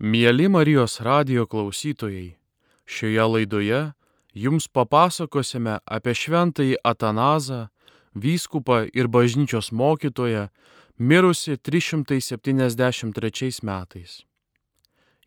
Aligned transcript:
Mėly 0.00 0.48
Marijos 0.48 0.96
radio 1.04 1.44
klausytojai, 1.44 2.40
šioje 2.88 3.20
laidoje 3.20 3.92
jums 4.32 4.64
papasakosime 4.72 5.84
apie 5.84 6.16
šventąjį 6.16 6.80
Atanazą, 6.80 7.68
vyskupą 8.16 8.88
ir 8.96 9.12
bažnyčios 9.12 9.68
mokytoją, 9.76 10.48
mirusi 10.96 11.60
373 11.60 13.60
metais. 13.60 14.24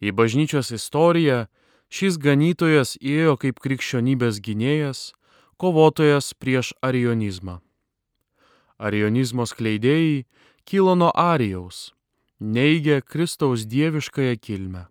Į 0.02 0.10
bažnyčios 0.10 0.74
istoriją 0.74 1.46
šis 1.94 2.18
ganytojas 2.18 2.98
įėjo 2.98 3.38
kaip 3.46 3.62
krikščionybės 3.62 4.42
gynėjas, 4.42 5.14
kovotojas 5.62 6.34
prieš 6.34 6.74
arionizmą. 6.82 7.62
Arionizmo 8.82 9.46
skleidėjai 9.46 10.26
kilo 10.66 10.98
nuo 10.98 11.14
Arijaus, 11.14 11.93
neigė 12.44 13.02
Kristaus 13.02 13.64
dieviškąją 13.66 14.36
kilmę. 14.38 14.86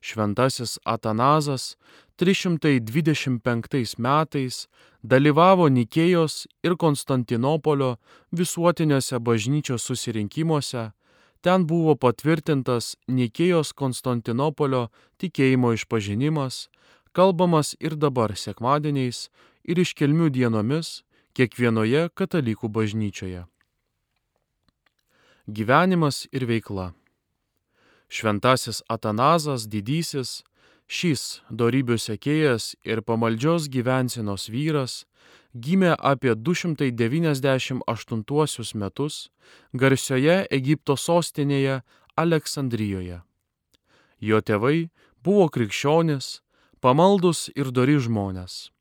Šventasis 0.00 0.78
Atanazas 0.84 1.76
325 2.16 3.98
metais 3.98 4.68
dalyvavo 5.02 5.68
Nikėjos 5.68 6.46
ir 6.62 6.76
Konstantinopolio 6.76 7.96
visuotiniuose 8.30 9.18
bažnyčios 9.18 9.82
susirinkimuose, 9.82 10.92
ten 11.40 11.66
buvo 11.66 11.96
patvirtintas 11.96 12.94
Nikėjos 13.08 13.72
Konstantinopolio 13.72 14.90
tikėjimo 15.18 15.72
išpažinimas, 15.74 16.68
kalbamas 17.12 17.74
ir 17.80 17.96
dabar 17.96 18.36
sekmadieniais 18.36 19.28
ir 19.64 19.80
iškelmių 19.80 20.30
dienomis 20.30 21.02
kiekvienoje 21.34 22.08
katalikų 22.14 22.68
bažnyčioje. 22.68 23.44
Gyvenimas 25.46 26.26
ir 26.32 26.48
veikla. 26.48 26.94
Šventasis 28.08 28.82
Atanazas 28.88 29.68
didysis, 29.68 30.40
šis 30.88 31.44
darybių 31.52 32.00
sekėjas 32.00 32.72
ir 32.80 33.04
pamaldžios 33.04 33.68
gyvensenos 33.68 34.48
vyras, 34.48 35.04
gimė 35.52 36.00
apie 36.00 36.32
298 36.32 37.84
metus 38.80 39.28
garsioje 39.74 40.48
Egipto 40.48 40.96
sostinėje 40.96 41.84
Aleksandrijoje. 42.16 43.20
Jo 44.24 44.40
tėvai 44.40 44.88
buvo 45.20 45.52
krikščionis, 45.52 46.40
pamaldus 46.80 47.52
ir 47.52 47.68
dori 47.68 48.00
žmonės. 48.00 48.72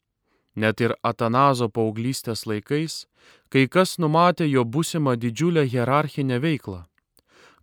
Net 0.56 0.80
ir 0.80 0.96
Atanazo 1.04 1.68
paauglystės 1.68 2.48
laikais 2.48 3.12
kai 3.54 3.68
kas 3.70 4.00
numatė 4.02 4.48
jo 4.50 4.64
būsimą 4.66 5.14
didžiulę 5.22 5.68
hierarchinę 5.70 6.40
veiklą. 6.42 6.80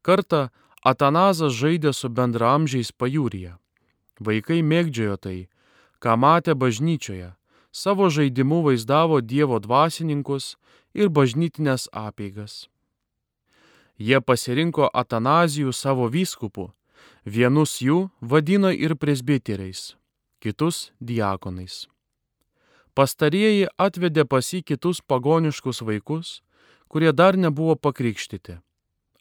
Kartą 0.07 0.49
Atanazas 0.87 1.53
žaidė 1.59 1.91
su 1.93 2.09
bendramžiais 2.09 2.93
pajūryje. 2.95 3.57
Vaikai 4.23 4.61
mėgdžiojo 4.63 5.17
tai, 5.19 5.39
ką 5.99 6.15
matė 6.17 6.55
bažnyčioje, 6.55 7.35
savo 7.73 8.09
žaidimu 8.09 8.63
vaizdavo 8.69 9.21
Dievo 9.21 9.59
dvasininkus 9.59 10.55
ir 10.95 11.11
bažnytinės 11.11 11.91
apeigas. 11.93 12.69
Jie 13.99 14.23
pasirinko 14.25 14.89
Atanazijų 14.95 15.75
savo 15.77 16.09
vyskupų, 16.09 16.71
vienus 17.27 17.81
jų 17.85 18.09
vadino 18.21 18.71
ir 18.73 18.97
presbiteriais, 18.97 19.97
kitus 20.41 20.93
diakonais. 21.01 21.89
Pastarieji 22.95 23.69
atvedė 23.79 24.25
pas 24.27 24.47
jį 24.53 24.63
kitus 24.73 25.01
pagoniškus 25.01 25.83
vaikus, 25.87 26.41
kurie 26.89 27.13
dar 27.13 27.39
nebuvo 27.39 27.77
pakrikštyti. 27.77 28.59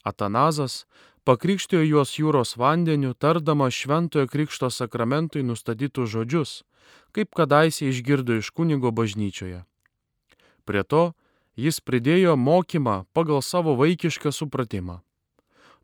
Atanazas 0.04 0.86
pakrikštijo 1.24 1.84
juos 1.86 2.16
jūros 2.18 2.56
vandeniu, 2.58 3.14
tardamas 3.14 3.76
šventojo 3.78 4.28
krikšto 4.28 4.72
sakramentui 4.74 5.44
nustatytus 5.46 6.10
žodžius, 6.10 6.64
kaip 7.14 7.36
kadaise 7.38 7.90
išgirdo 7.90 8.40
iš 8.40 8.50
kunigo 8.50 8.92
bažnyčioje. 8.92 9.62
Prie 10.66 10.84
to 10.84 11.14
jis 11.60 11.80
pridėjo 11.82 12.34
mokymą 12.38 13.04
pagal 13.14 13.44
savo 13.46 13.76
vaikišką 13.78 14.34
supratimą. 14.34 15.00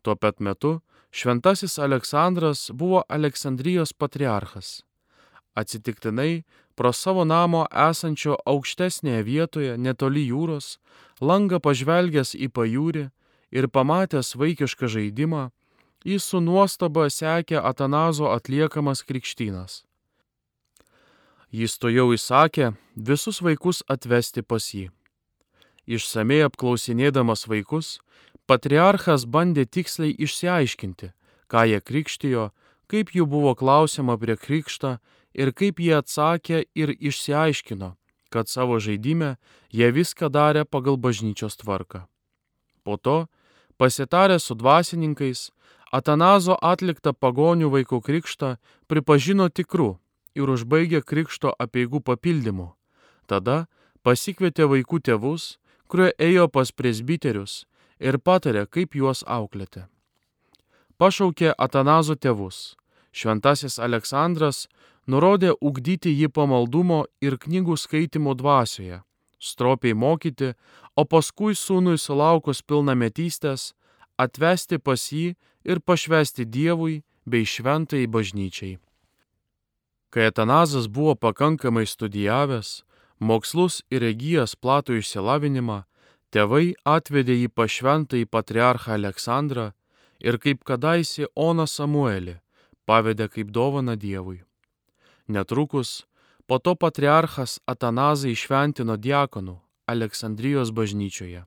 Tuo 0.01 0.15
pat 0.15 0.39
metu 0.39 0.79
šventasis 1.11 1.77
Aleksandras 1.79 2.69
buvo 2.73 3.03
Aleksandrijos 3.09 3.93
patriarchas. 3.93 4.81
Atsitiktinai 5.55 6.43
pro 6.75 6.91
savo 6.93 7.23
namo 7.25 7.65
esančio 7.89 8.37
aukštesnėje 8.45 9.23
vietoje 9.23 9.77
netoli 9.77 10.27
jūros, 10.27 10.77
langą 11.21 11.59
pažvelgęs 11.63 12.35
į 12.35 12.51
pajūrį 12.51 13.09
ir 13.55 13.67
pamatęs 13.71 14.35
vaikišką 14.35 14.91
žaidimą, 14.91 15.49
jis 16.05 16.23
su 16.23 16.41
nuostaba 16.41 17.09
sekė 17.09 17.61
Atanazo 17.61 18.29
atliekamas 18.31 19.03
krikštynas. 19.07 19.83
Jis 21.55 21.77
to 21.79 21.89
jau 21.89 22.11
įsakė 22.11 22.73
visus 22.95 23.39
vaikus 23.41 23.81
atvesti 23.87 24.43
pas 24.43 24.65
jį. 24.75 24.89
Išsamei 25.87 26.41
apklausinėdamas 26.43 27.45
vaikus, 27.47 27.99
patriarchas 28.49 29.25
bandė 29.25 29.65
tiksliai 29.65 30.15
išsiaiškinti, 30.25 31.11
ką 31.47 31.61
jie 31.69 31.79
krikštijo, 31.79 32.49
kaip 32.91 33.13
jų 33.15 33.25
buvo 33.29 33.53
klausima 33.55 34.17
prie 34.17 34.35
krikštą 34.35 34.97
ir 35.35 35.51
kaip 35.51 35.79
jie 35.83 35.93
atsakė 35.99 36.63
ir 36.75 36.95
išsiaiškino, 36.95 37.93
kad 38.31 38.49
savo 38.49 38.79
žaidime 38.79 39.35
jie 39.69 39.91
viską 39.91 40.31
darė 40.31 40.65
pagal 40.65 40.97
bažnyčios 40.97 41.59
tvarką. 41.59 42.05
Po 42.83 42.97
to, 42.97 43.27
pasitarę 43.77 44.39
su 44.39 44.55
dvasininkais, 44.55 45.51
Atanazo 45.95 46.57
atliktą 46.59 47.13
pagonių 47.13 47.69
vaikų 47.71 48.01
krikštą 48.03 48.55
pripažino 48.89 49.45
tikru 49.47 49.93
ir 50.35 50.49
užbaigė 50.51 50.99
krikšto 51.05 51.53
apieigų 51.55 52.01
papildymu. 52.03 52.73
Tada 53.29 53.67
pasikvietė 54.03 54.67
vaikų 54.67 54.99
tėvus, 55.07 55.55
kurie 55.87 56.09
ėjo 56.19 56.49
pas 56.51 56.71
presbiterius 56.71 57.63
ir 57.99 58.17
patarė, 58.19 58.65
kaip 58.67 58.97
juos 58.99 59.23
auklėti. 59.23 59.85
Pašaukė 60.99 61.53
Atanazo 61.57 62.15
tėvus. 62.15 62.75
Šventasis 63.15 63.79
Aleksandras 63.79 64.65
nurodė 65.07 65.53
ugdyti 65.61 66.13
jį 66.13 66.29
pamaldumo 66.33 67.05
ir 67.21 67.37
knygų 67.41 67.77
skaitimo 67.77 68.33
dvasioje, 68.37 69.01
stropiai 69.39 69.93
mokyti, 69.93 70.53
o 70.95 71.05
paskui 71.05 71.55
sūnui 71.55 71.97
sulaukus 72.01 72.61
pilnametystės 72.61 73.73
atvesti 74.17 74.79
pas 74.79 75.01
jį 75.11 75.35
ir 75.65 75.81
pašvesti 75.81 76.45
Dievui 76.45 77.03
bei 77.25 77.45
šventai 77.45 78.05
bažnyčiai. 78.07 78.77
Kai 80.09 80.29
Atanazas 80.31 80.87
buvo 80.87 81.15
pakankamai 81.15 81.83
studijavęs, 81.89 82.85
mokslus 83.19 83.81
ir 83.91 84.05
įgyjęs 84.05 84.55
platų 84.61 85.01
išsilavinimą, 85.01 85.83
tėvai 86.31 86.75
atvedė 86.87 87.35
jį 87.41 87.49
pašventą 87.51 88.21
į 88.21 88.29
patriarchą 88.31 88.95
Aleksandrą 88.95 89.71
ir 90.23 90.39
kaip 90.39 90.63
kadaise 90.63 91.27
Ona 91.35 91.67
Samuelį 91.67 92.39
pavedė 92.85 93.27
kaip 93.33 93.51
dovana 93.51 93.95
Dievui. 93.99 94.45
Netrukus 95.27 96.05
po 96.45 96.59
to 96.59 96.75
patriarchas 96.75 97.59
Atanazai 97.65 98.35
išventino 98.35 98.97
diakonų 98.97 99.57
Aleksandrijos 99.89 100.71
bažnyčioje. 100.71 101.45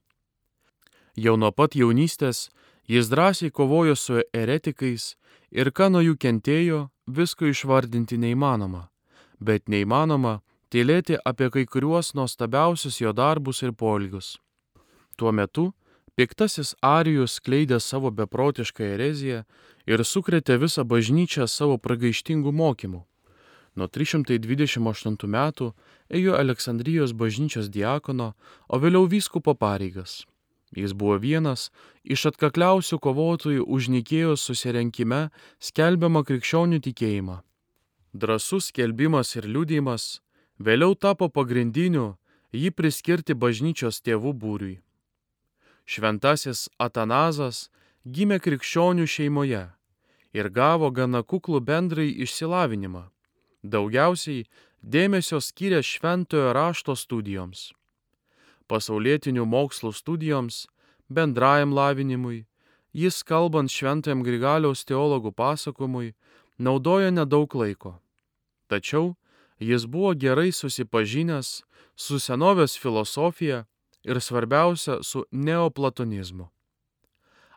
Jau 1.19 1.35
nuo 1.37 1.51
pat 1.53 1.75
jaunystės 1.75 2.49
jis 2.89 3.11
drąsiai 3.11 3.51
kovojo 3.51 3.95
su 3.97 4.21
eretikais 4.33 5.15
ir 5.51 5.71
ką 5.71 5.91
nuo 5.95 6.03
jų 6.03 6.17
kentėjo, 6.19 6.89
visko 7.07 7.47
išvardinti 7.47 8.19
neįmanoma, 8.19 8.89
bet 9.39 9.69
neįmanoma 9.69 10.41
tylėti 10.71 11.19
apie 11.25 11.51
kai 11.51 11.65
kuriuos 11.67 12.15
nuostabiausius 12.15 13.01
jo 13.01 13.13
darbus 13.13 13.63
ir 13.63 13.73
polgius. 13.73 14.39
Tuo 15.17 15.33
metu 15.33 15.73
piktasis 16.19 16.75
Arijus 16.83 17.39
skleidė 17.39 17.79
savo 17.81 18.11
beprotišką 18.11 18.91
ereziją 18.95 19.45
ir 19.87 20.05
sukrėtė 20.05 20.59
visą 20.59 20.85
bažnyčią 20.85 21.47
savo 21.47 21.79
pragaištingų 21.79 22.53
mokymų. 22.53 23.05
Nuo 23.79 23.87
328 23.87 25.29
metų 25.31 25.69
ėjo 26.11 26.35
Aleksandrijos 26.35 27.13
bažnyčios 27.15 27.69
diakono, 27.71 28.33
o 28.67 28.79
vėliau 28.83 29.07
vyskupo 29.07 29.55
pareigas. 29.55 30.25
Jis 30.75 30.93
buvo 30.99 31.15
vienas 31.23 31.69
iš 32.03 32.27
atkakliausių 32.33 32.99
kovotojų 32.99 33.67
už 33.77 33.89
Nikėjos 33.95 34.43
susirenkime 34.49 35.29
skelbiamą 35.63 36.25
krikščionių 36.27 36.81
tikėjimą. 36.89 37.37
Drasus 38.13 38.73
skelbimas 38.73 39.37
ir 39.39 39.47
liūdėjimas 39.47 40.07
vėliau 40.59 40.97
tapo 40.99 41.29
pagrindiniu 41.31 42.17
jį 42.53 42.73
priskirti 42.75 43.37
bažnyčios 43.39 44.03
tėvų 44.03 44.33
būriui. 44.43 44.81
Šventasis 45.87 46.67
Atanazas 46.83 47.69
gimė 48.05 48.41
krikščionių 48.43 49.07
šeimoje 49.07 49.63
ir 50.35 50.51
gavo 50.51 50.91
gana 50.91 51.23
kuklų 51.23 51.63
bendrai 51.71 52.11
išsilavinimą 52.27 53.07
daugiausiai 53.63 54.47
dėmesio 54.83 55.41
skiria 55.41 55.83
šventojo 55.83 56.53
rašto 56.57 56.95
studijoms, 56.97 57.73
pasaulietinių 58.69 59.47
mokslų 59.49 59.93
studijoms, 59.93 60.67
bendrajam 61.09 61.73
lavinimui, 61.75 62.47
jis 62.93 63.23
kalbant 63.23 63.73
šventajam 63.73 64.23
Grigaliaus 64.23 64.85
teologų 64.85 65.33
pasakojimui 65.33 66.15
naudojo 66.59 67.11
nedaug 67.11 67.55
laiko. 67.55 67.99
Tačiau 68.69 69.17
jis 69.59 69.87
buvo 69.87 70.15
gerai 70.15 70.53
susipažinęs 70.53 71.63
su 71.97 72.19
senovės 72.19 72.77
filosofija 72.79 73.65
ir 74.05 74.21
svarbiausia 74.21 75.03
su 75.03 75.25
neoplatonizmu. 75.33 76.49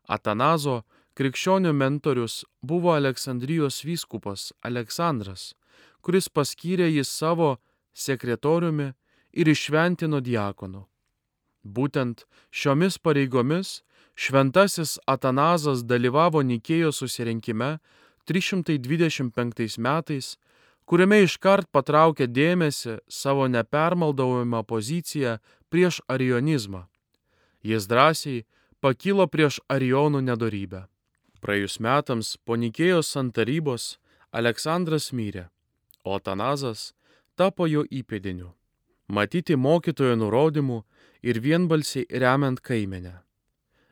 Atanazo 0.07 0.81
krikščionių 1.13 1.73
mentorius 1.73 2.41
buvo 2.61 2.95
Aleksandrijos 2.95 3.83
vyskupas 3.85 4.51
Aleksandras, 4.65 5.53
kuris 6.01 6.29
paskyrė 6.29 6.89
jį 6.89 7.05
savo 7.07 7.55
sekretoriumi 7.93 8.91
ir 9.33 9.47
išventino 9.47 10.19
diakonu. 10.21 10.85
Būtent 11.63 12.25
šiomis 12.49 12.97
pareigomis 12.97 13.81
šventasis 14.15 14.97
Atanazas 15.07 15.83
dalyvavo 15.85 16.41
Nikėjos 16.41 17.01
susirinkime 17.03 17.77
325 18.25 19.77
metais 19.77 20.35
kuriame 20.91 21.21
iškart 21.23 21.69
patraukė 21.71 22.27
dėmesį 22.27 22.97
savo 23.07 23.47
nepermaldaujamą 23.47 24.63
poziciją 24.67 25.37
prieš 25.71 26.01
arionizmą. 26.11 26.87
Jis 27.63 27.87
drąsiai 27.87 28.43
pakilo 28.81 29.27
prieš 29.31 29.61
arionų 29.69 30.23
nedorybę. 30.25 30.87
Praėjus 31.41 31.79
metams 31.79 32.35
po 32.45 32.57
Nikėjos 32.57 33.13
santarybos 33.15 33.97
Aleksandras 34.31 35.11
mirė, 35.15 35.47
o 36.03 36.15
Atanazas 36.15 36.91
tapo 37.35 37.67
jo 37.67 37.83
įpėdiniu. 37.89 38.51
Matyti 39.11 39.57
mokytojo 39.57 40.15
nurodymų 40.15 40.81
ir 41.21 41.39
vienbalsiai 41.43 42.07
remiant 42.23 42.61
kaimenę. 42.63 43.19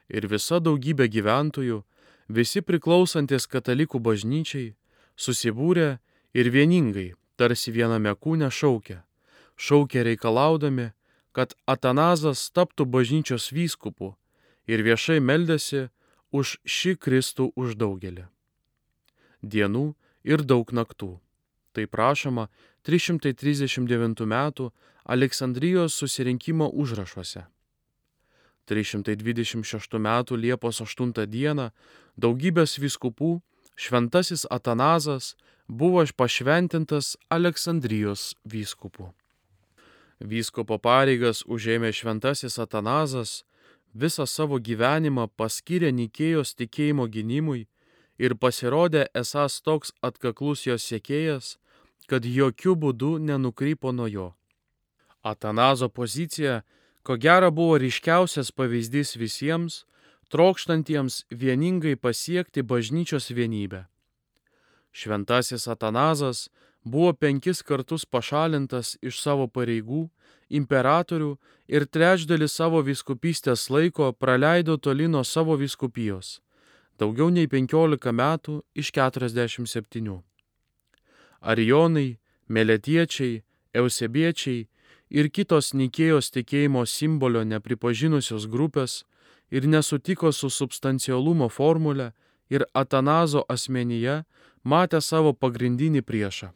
Ir 0.10 0.26
visa 0.32 0.60
daugybė 0.64 1.10
gyventojų, 1.12 1.84
visi 2.30 2.62
priklausantis 2.66 3.46
katalikų 3.48 4.00
bažnyčiai, 4.00 4.74
susibūrė 5.20 6.00
ir 6.34 6.50
vieningai, 6.50 7.14
tarsi 7.36 7.74
viename 7.76 8.16
kūne 8.16 8.50
šaukia. 8.50 9.04
Šaukia 9.60 10.06
reikalaudami, 10.08 10.92
kad 11.36 11.54
Atanazas 11.68 12.48
taptų 12.56 12.88
bažnyčios 12.90 13.52
vyskupu 13.52 14.16
ir 14.72 14.84
viešai 14.88 15.20
meldėsi 15.20 15.90
už 16.32 16.58
šį 16.66 16.96
Kristų 17.04 17.52
už 17.60 17.76
daugelį. 17.76 18.26
Dienų 19.42 19.94
ir 20.24 20.44
daug 20.44 20.72
naktų. 20.74 21.18
Tai 21.80 21.88
prašoma 21.88 22.48
339 22.82 24.26
m. 24.26 24.70
Aleksandrijos 25.04 25.94
susirinkimo 25.94 26.68
užrašuose. 26.74 27.44
326 28.66 29.96
m. 29.96 30.38
Liepos 30.38 30.82
8 30.82 31.26
d. 31.26 31.72
daugybės 32.18 32.76
viskupų 32.84 33.40
šventasis 33.76 34.44
Atanazas 34.52 35.38
buvo 35.68 36.04
pašventintas 36.18 37.16
Aleksandrijos 37.30 38.36
vyskupu. 38.44 39.14
Vyskupo 40.20 40.78
pareigas 40.78 41.46
užėmė 41.48 41.94
šventasis 41.96 42.60
Atanazas, 42.60 43.46
visą 43.96 44.28
savo 44.28 44.60
gyvenimą 44.60 45.30
paskyrė 45.40 45.96
Nikėjos 45.96 46.56
tikėjimo 46.60 47.08
gynimui 47.08 47.68
ir 48.20 48.36
pasirodė 48.36 49.08
esas 49.16 49.62
toks 49.64 49.94
atkaklus 50.04 50.68
jos 50.68 50.84
siekėjas, 50.84 51.56
kad 52.08 52.26
jokių 52.26 52.76
būdų 52.76 53.18
nenukrypo 53.20 53.92
nuo 53.92 54.08
jo. 54.08 54.28
Atanazo 55.22 55.90
pozicija, 55.90 56.62
ko 57.04 57.18
gero, 57.18 57.52
buvo 57.52 57.78
ryškiausias 57.82 58.52
pavyzdys 58.56 59.18
visiems, 59.20 59.84
trokštantiems 60.30 61.26
vieningai 61.32 61.96
pasiekti 61.96 62.64
bažnyčios 62.64 63.32
vienybę. 63.34 63.86
Šventasis 64.92 65.68
Atanazas 65.68 66.50
buvo 66.84 67.14
penkis 67.14 67.62
kartus 67.62 68.06
pašalintas 68.06 68.98
iš 69.02 69.22
savo 69.22 69.48
pareigų, 69.48 70.08
imperatorių 70.50 71.36
ir 71.68 71.86
trečdalį 71.86 72.48
savo 72.50 72.82
viskupystės 72.86 73.70
laiko 73.70 74.12
praleido 74.14 74.78
toli 74.78 75.08
nuo 75.08 75.24
savo 75.24 75.58
viskupijos- 75.58 76.40
daugiau 77.00 77.30
nei 77.30 77.48
15 77.48 78.12
metų 78.12 78.62
iš 78.76 78.92
47. 78.92 80.24
Arijonai, 81.42 82.20
meletiečiai, 82.48 83.44
eusebiečiai 83.74 84.68
ir 85.10 85.30
kitos 85.30 85.74
Nikėjos 85.74 86.32
tikėjimo 86.36 86.86
simbolio 86.86 87.44
nepripažinusios 87.44 88.48
grupės 88.48 89.04
ir 89.52 89.68
nesutiko 89.68 90.32
su 90.32 90.50
substancialumo 90.50 91.50
formulė 91.50 92.12
ir 92.50 92.66
Atanazo 92.74 93.46
asmenyje 93.50 94.24
matė 94.64 95.02
savo 95.02 95.34
pagrindinį 95.34 96.02
priešą. 96.02 96.52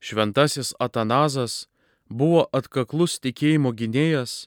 Šventasis 0.00 0.74
Atanazas 0.80 1.66
buvo 2.08 2.48
atkaklus 2.52 3.18
tikėjimo 3.24 3.72
gynėjas 3.72 4.44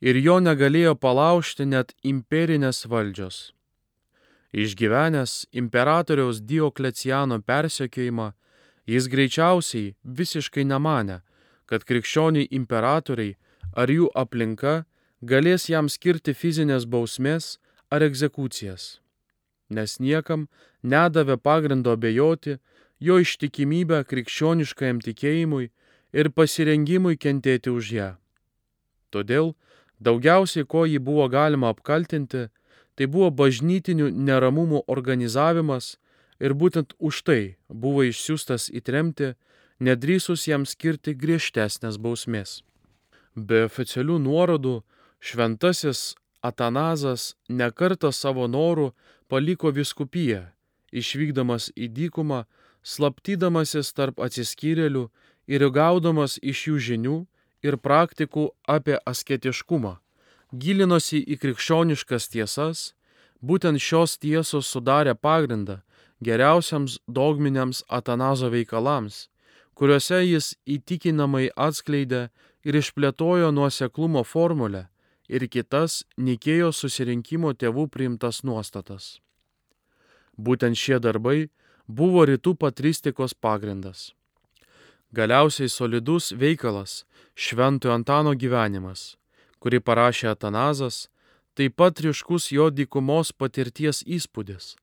ir 0.00 0.18
jo 0.20 0.38
negalėjo 0.40 0.94
palaužti 0.94 1.66
net 1.66 1.94
imperinės 2.02 2.84
valdžios. 2.86 3.52
Išgyvenęs 4.52 5.48
imperatoriaus 5.52 6.40
Diokleciano 6.40 7.40
persekiojimą, 7.40 8.32
jis 8.88 9.08
greičiausiai 9.12 9.94
visiškai 10.20 10.64
nemanė, 10.64 11.20
kad 11.68 11.84
krikščioniai 11.84 12.48
imperatoriai 12.60 13.36
ar 13.76 13.92
jų 13.92 14.08
aplinka 14.14 14.78
galės 15.20 15.68
jam 15.68 15.92
skirti 15.92 16.34
fizinės 16.34 16.88
bausmės 16.88 17.58
ar 17.92 18.02
egzekucijas 18.06 18.96
nes 19.68 19.98
niekam 20.00 20.48
nedavė 20.82 21.36
pagrindo 21.36 21.92
abejoti 21.96 22.58
jo 23.00 23.18
ištikimybę 23.22 24.02
krikščioniškajam 24.10 25.02
tikėjimui 25.04 25.70
ir 26.12 26.30
pasirengimui 26.32 27.18
kentėti 27.20 27.70
už 27.70 27.92
ją. 27.92 28.08
Todėl 29.12 29.54
daugiausiai, 30.00 30.64
ko 30.64 30.84
jį 30.88 30.98
buvo 31.04 31.28
galima 31.28 31.72
apkaltinti, 31.74 32.48
tai 32.96 33.06
buvo 33.06 33.30
bažnytinių 33.30 34.10
neramumų 34.10 34.84
organizavimas 34.88 35.96
ir 36.40 36.54
būtent 36.54 36.94
už 36.98 37.22
tai 37.26 37.42
buvo 37.68 38.04
išsiųstas 38.06 38.68
įtremti, 38.70 39.34
nedrįsus 39.80 40.46
jam 40.48 40.66
skirti 40.66 41.14
griežtesnės 41.14 41.98
bausmės. 41.98 42.62
Be 43.34 43.64
oficialių 43.66 44.18
nuorodų 44.22 44.80
šventasis 45.20 46.14
Atanazas 46.42 47.34
nekarta 47.50 48.12
savo 48.14 48.46
norų 48.46 48.92
paliko 49.28 49.72
viskupiją, 49.74 50.44
išvykdamas 50.94 51.72
į 51.74 51.88
dykumą, 51.96 52.44
slaptydamasis 52.82 53.90
tarp 53.92 54.20
atsiskyrėlių 54.22 55.08
ir 55.50 55.64
gaudamas 55.74 56.38
iš 56.42 56.68
jų 56.68 56.76
žinių 56.88 57.16
ir 57.66 57.76
praktikų 57.82 58.52
apie 58.70 59.00
asketiškumą, 59.02 59.98
gilinosi 60.54 61.18
į 61.18 61.40
krikščioniškas 61.42 62.30
tiesas, 62.30 62.94
būtent 63.42 63.82
šios 63.82 64.14
tiesos 64.22 64.70
sudarė 64.70 65.14
pagrindą 65.18 65.82
geriausiams 66.24 66.98
dogminiams 67.06 67.82
Atanazo 67.88 68.50
veikalams, 68.50 69.28
kuriuose 69.74 70.20
jis 70.24 70.52
įtikinamai 70.66 71.48
atskleidė 71.54 72.28
ir 72.66 72.78
išplėtojo 72.80 73.52
nuoseklumo 73.54 74.24
formulę 74.26 74.88
ir 75.28 75.46
kitas 75.52 76.02
Nikėjo 76.18 76.72
susirinkimo 76.72 77.52
tėvų 77.54 77.86
priimtas 77.94 78.42
nuostatas. 78.44 79.18
Būtent 80.38 80.78
šie 80.78 80.98
darbai 81.02 81.50
buvo 81.86 82.24
rytų 82.28 82.54
patristikos 82.58 83.34
pagrindas. 83.34 84.12
Galiausiai 85.12 85.70
solidus 85.72 86.32
veikalas 86.36 87.04
Šventojo 87.34 87.94
Antano 87.94 88.34
gyvenimas, 88.34 89.16
kurį 89.62 89.80
parašė 89.80 90.28
Atanazas, 90.34 91.06
taip 91.56 91.78
pat 91.80 92.02
ryškus 92.04 92.50
jo 92.52 92.68
dykumos 92.70 93.32
patirties 93.32 94.02
įspūdis, 94.04 94.76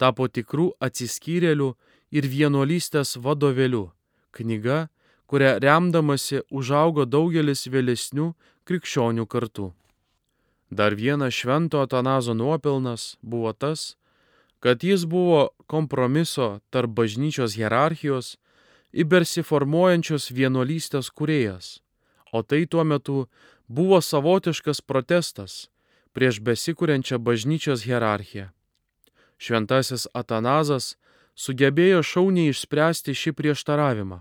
tapo 0.00 0.28
tikrų 0.28 0.70
atsiskyrėlių 0.80 1.74
ir 2.10 2.26
vienuolystės 2.26 3.18
vadovėlių, 3.20 3.84
knyga, 4.32 4.88
kurią 5.30 5.58
remdamasi 5.62 6.42
užaugo 6.50 7.04
daugelis 7.06 7.68
vėlesnių 7.70 8.32
krikščionių 8.66 9.26
kartų. 9.30 9.70
Dar 10.70 10.94
vienas 10.94 11.34
švento 11.34 11.82
Atanazo 11.82 12.34
nuopelnas 12.34 13.16
buvo 13.22 13.52
tas, 13.52 13.96
kad 14.60 14.84
jis 14.84 15.06
buvo 15.06 15.48
kompromiso 15.66 16.60
tarp 16.70 16.94
bažnyčios 16.94 17.56
hierarchijos 17.58 18.36
ir 18.92 19.06
bersiformuojančios 19.10 20.30
vienuolystės 20.30 21.10
kuriejas, 21.10 21.80
o 22.32 22.42
tai 22.42 22.66
tuo 22.66 22.84
metu 22.84 23.26
buvo 23.66 24.00
savotiškas 24.02 24.82
protestas 24.82 25.68
prieš 26.14 26.42
besikūrenčią 26.42 27.18
bažnyčios 27.18 27.86
hierarchiją. 27.86 28.50
Šventasis 29.40 30.06
Atanazas 30.12 30.94
sugebėjo 31.34 32.02
šauniai 32.04 32.52
išspręsti 32.52 33.16
šį 33.16 33.32
prieštaravimą. 33.38 34.20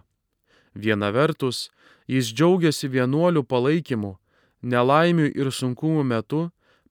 Viena 0.74 1.12
vertus, 1.12 1.68
jis 2.08 2.32
džiaugiasi 2.32 2.88
vienuolių 2.88 3.44
palaikymu 3.44 4.16
nelaimių 4.62 5.30
ir 5.36 5.52
sunkumų 5.52 6.04
metu 6.04 6.50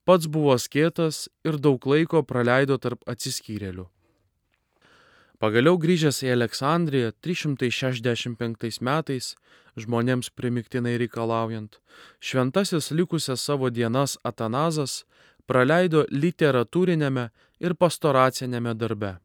pats 0.08 0.26
buvo 0.26 0.56
skėtas 0.56 1.28
ir 1.44 1.58
daug 1.61 1.85
laiko 1.87 2.23
praleido 2.25 2.78
tarp 2.80 3.02
atsiskyrėlių. 3.08 3.87
Pagaliau 5.38 5.78
grįžęs 5.78 6.25
į 6.26 6.32
Aleksandriją 6.35 7.12
365 7.23 8.80
metais, 8.82 9.37
žmonėms 9.78 10.32
primiktinai 10.35 10.97
reikalaujant, 10.99 11.78
šventasis 12.18 12.90
likusias 12.90 13.44
savo 13.47 13.70
dienas 13.70 14.16
Atanazas 14.26 15.04
praleido 15.49 16.05
literatūrinėme 16.12 17.31
ir 17.64 17.75
pastoracinėme 17.75 18.75
darbe. 18.76 19.17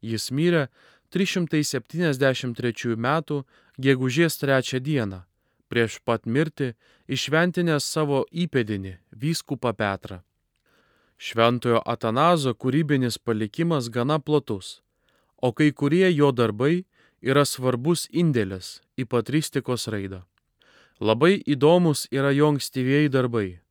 Jis 0.00 0.30
mirė 0.30 0.68
373 1.14 2.94
metų 2.96 3.42
gegužės 3.80 4.38
3 4.42 4.80
dieną, 4.80 5.24
prieš 5.68 5.98
pat 6.04 6.26
mirtį 6.26 6.74
išventinęs 7.08 7.84
savo 7.84 8.24
įpėdinį 8.30 8.94
vyskupą 9.12 9.74
Petrą. 9.74 10.22
Šventojo 11.18 11.80
Atanazo 11.82 12.54
kūrybinis 12.54 13.18
palikimas 13.18 13.88
gana 13.90 14.20
platus, 14.22 14.82
o 15.42 15.50
kai 15.52 15.72
kurie 15.72 16.06
jo 16.14 16.30
darbai 16.30 16.84
yra 17.22 17.42
svarbus 17.44 18.06
indėlis 18.12 18.78
į 18.98 19.08
patristikos 19.10 19.88
raidą. 19.90 20.22
Labai 21.00 21.38
įdomus 21.46 22.06
yra 22.10 22.30
jo 22.34 22.52
ankstyvieji 22.52 23.10
darbai- 23.10 23.58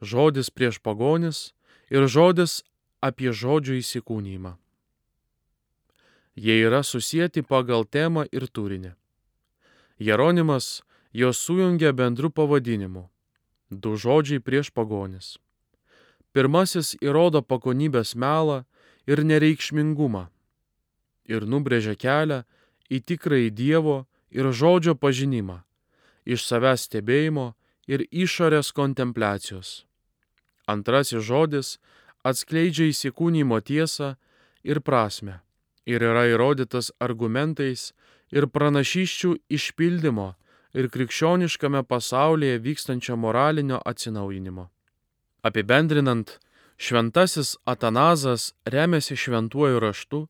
žodis 0.00 0.50
prieš 0.50 0.78
pagonis 0.78 1.52
ir 1.90 2.06
žodis 2.08 2.62
apie 3.00 3.32
žodžių 3.32 3.80
įsikūnymą. 3.80 4.56
Jie 6.36 6.56
yra 6.68 6.82
susijęti 6.84 7.42
pagal 7.42 7.86
temą 7.88 8.26
ir 8.32 8.44
turinį. 8.48 8.92
Jeronimas 9.98 10.82
juos 11.12 11.40
sujungia 11.40 11.92
bendru 11.92 12.30
pavadinimu- 12.30 13.08
du 13.82 13.96
žodžiai 13.96 14.40
prieš 14.40 14.70
pagonis. 14.70 15.38
Pirmasis 16.32 16.96
įrodo 17.00 17.40
pagonybės 17.40 18.12
melą 18.14 18.64
ir 19.06 19.24
nereikšmingumą 19.24 20.28
ir 21.24 21.46
nubrėžia 21.46 21.96
kelią 21.96 22.44
į 22.90 23.00
tikrąjį 23.08 23.50
Dievo 23.50 24.06
ir 24.30 24.52
žodžio 24.52 24.94
pažinimą, 24.94 25.62
iš 26.26 26.44
savęs 26.44 26.86
stebėjimo 26.86 27.54
ir 27.88 28.04
išorės 28.10 28.72
kontempliacijos. 28.72 29.85
Antrasis 30.66 31.22
žodis 31.22 31.76
atskleidžia 32.26 32.90
įsikūnymo 32.90 33.60
tiesą 33.62 34.16
ir 34.66 34.82
prasme 34.82 35.40
ir 35.86 36.02
yra 36.02 36.26
įrodytas 36.32 36.90
argumentais 37.00 37.92
ir 38.34 38.48
pranašyščių 38.50 39.32
išpildymo 39.58 40.32
ir 40.76 40.88
krikščioniškame 40.92 41.82
pasaulyje 41.88 42.58
vykstančio 42.64 43.16
moralinio 43.16 43.78
atsinaujinimo. 43.86 44.66
Apibendrinant, 45.46 46.38
šventasis 46.76 47.56
Atanazas 47.64 48.52
remiasi 48.66 49.16
šventuoju 49.16 49.80
raštu, 49.80 50.26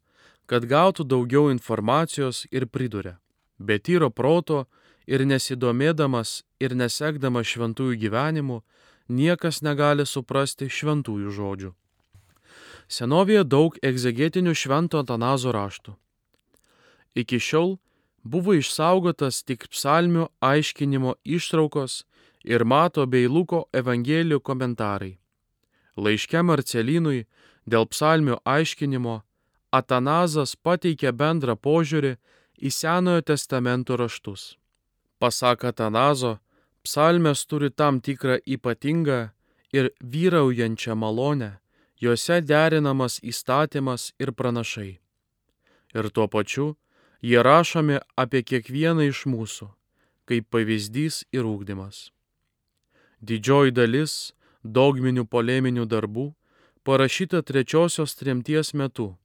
kad 0.46 0.68
gautų 0.68 1.06
daugiau 1.08 1.48
informacijos 1.50 2.44
ir 2.52 2.68
priduria. 2.68 3.16
Be 3.58 3.78
tyro 3.80 4.10
proto 4.10 4.66
ir 5.06 5.24
nesidomėdamas 5.26 6.42
ir 6.60 6.76
nesekdamas 6.76 7.48
šventųjų 7.48 7.96
gyvenimu, 8.04 8.60
niekas 9.08 9.62
negali 9.62 10.06
suprasti 10.06 10.68
šventųjų 10.70 11.30
žodžių. 11.30 11.70
Senovėje 12.88 13.44
daug 13.44 13.78
egzegetinių 13.82 14.54
švento 14.54 15.00
Antanazo 15.02 15.52
raštų. 15.54 15.96
Iki 17.16 17.38
šiol 17.40 17.78
buvo 18.22 18.54
išsaugotas 18.54 19.42
tik 19.42 19.66
psalmių 19.72 20.28
aiškinimo 20.40 21.16
ištraukos 21.25 22.04
ir 22.44 22.64
Mato 22.64 23.06
bei 23.06 23.26
Luko 23.26 23.66
evangelijų 23.72 24.40
komentarai. 24.40 25.16
Laiške 25.96 26.42
Marcelinui 26.42 27.26
dėl 27.66 27.88
psalmių 27.90 28.38
aiškinimo 28.44 29.22
Atanazas 29.75 30.54
pateikė 30.56 31.12
bendrą 31.12 31.56
požiūrį 31.56 32.16
į 32.62 32.70
Senojo 32.70 33.22
testamento 33.22 33.96
raštus. 33.96 34.56
Pasak 35.18 35.64
Atanazo, 35.64 36.36
psalmės 36.86 37.46
turi 37.50 37.70
tam 37.70 38.00
tikrą 38.00 38.38
ypatingą 38.46 39.30
ir 39.74 39.90
vyraujančią 40.00 40.94
malonę 40.94 41.56
Juose 42.00 42.40
derinamas 42.44 43.20
įstatymas 43.24 44.12
ir 44.20 44.32
pranašai. 44.36 45.00
Ir 45.96 46.10
tuo 46.12 46.28
pačiu 46.28 46.76
jie 47.24 47.40
rašomi 47.42 47.96
apie 48.20 48.42
kiekvieną 48.44 49.08
iš 49.08 49.24
mūsų, 49.32 49.72
kaip 50.28 50.44
pavyzdys 50.52 51.24
ir 51.32 51.48
ūkdymas. 51.48 52.12
Didžioji 53.24 53.72
dalis 53.72 54.36
dogminių 54.62 55.24
poleminių 55.24 55.88
darbų 55.88 56.36
parašyta 56.84 57.40
trečiosios 57.42 58.14
tremties 58.20 58.74
metu 58.74 59.16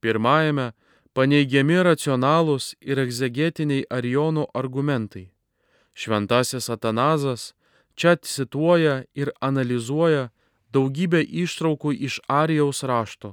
Pirmajame 0.05 0.73
paneigiami 1.17 1.79
racionalūs 1.87 2.75
ir 2.85 2.99
egzegetiniai 3.01 3.87
Arijonų 3.89 4.43
argumentai. 4.61 5.31
Šventasis 5.97 6.69
Atanazas 6.75 7.55
čia 7.97 8.13
cituoja 8.21 8.99
ir 9.17 9.31
analizuoja 9.41 10.27
daugybę 10.77 11.23
ištraukų 11.25 11.95
iš 12.09 12.19
Arijaus 12.29 12.83
rašto. 12.85 13.33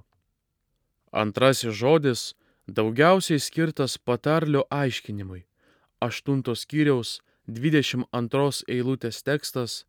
Antrasis 1.11 1.75
žodis 1.75 2.21
daugiausiai 2.67 3.43
skirtas 3.43 3.97
patarlio 3.97 4.63
aiškinimui. 4.71 5.43
Aštuntos 5.99 6.63
skyriaus 6.63 7.17
22 7.51 8.63
eilutės 8.71 9.19
tekstas 9.27 9.81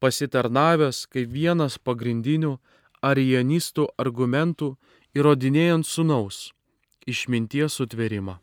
pasitarnavęs 0.00 1.06
kaip 1.12 1.30
vienas 1.32 1.78
pagrindinių 1.78 2.56
arijanistų 3.04 3.86
argumentų 4.00 4.74
įrodinėjant 5.16 5.86
sunaus 5.86 6.50
išminties 7.06 7.78
sutverimą. 7.80 8.38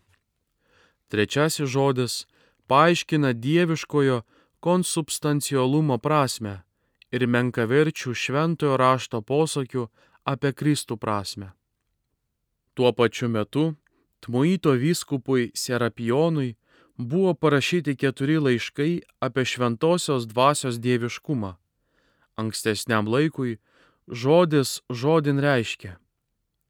Trečiasis 1.08 1.70
žodis 1.72 2.26
paaiškina 2.68 3.34
dieviškojo 3.34 4.22
konsubstancialumo 4.60 5.98
prasme 6.04 6.64
ir 7.12 7.28
menkaverčių 7.28 8.14
šventojo 8.14 8.78
rašto 8.78 9.22
posakių 9.22 9.88
apie 10.28 10.52
Kristų 10.52 10.98
prasme. 11.00 11.54
Tuo 12.76 12.92
pačiu 12.94 13.30
metu 13.30 13.76
Tmuito 14.20 14.74
vyskupui 14.74 15.52
Serapijonui 15.54 16.56
buvo 16.98 17.34
parašyti 17.34 17.96
keturi 17.96 18.39
laiškai 18.39 19.01
apie 19.20 19.46
šventosios 19.46 20.27
dvasios 20.27 20.80
dieviškumą. 20.80 21.56
Ankstesniam 22.36 23.08
laikui 23.08 23.58
žodis 24.08 24.82
žodin 24.89 25.39
reiškia 25.39 25.98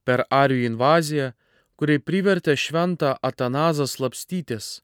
per 0.04 0.24
Arijų 0.30 0.66
invaziją, 0.72 1.32
kuriai 1.76 1.98
privertė 2.00 2.56
šventą 2.56 3.16
Atanazą 3.22 3.86
slapstytis, 3.86 4.82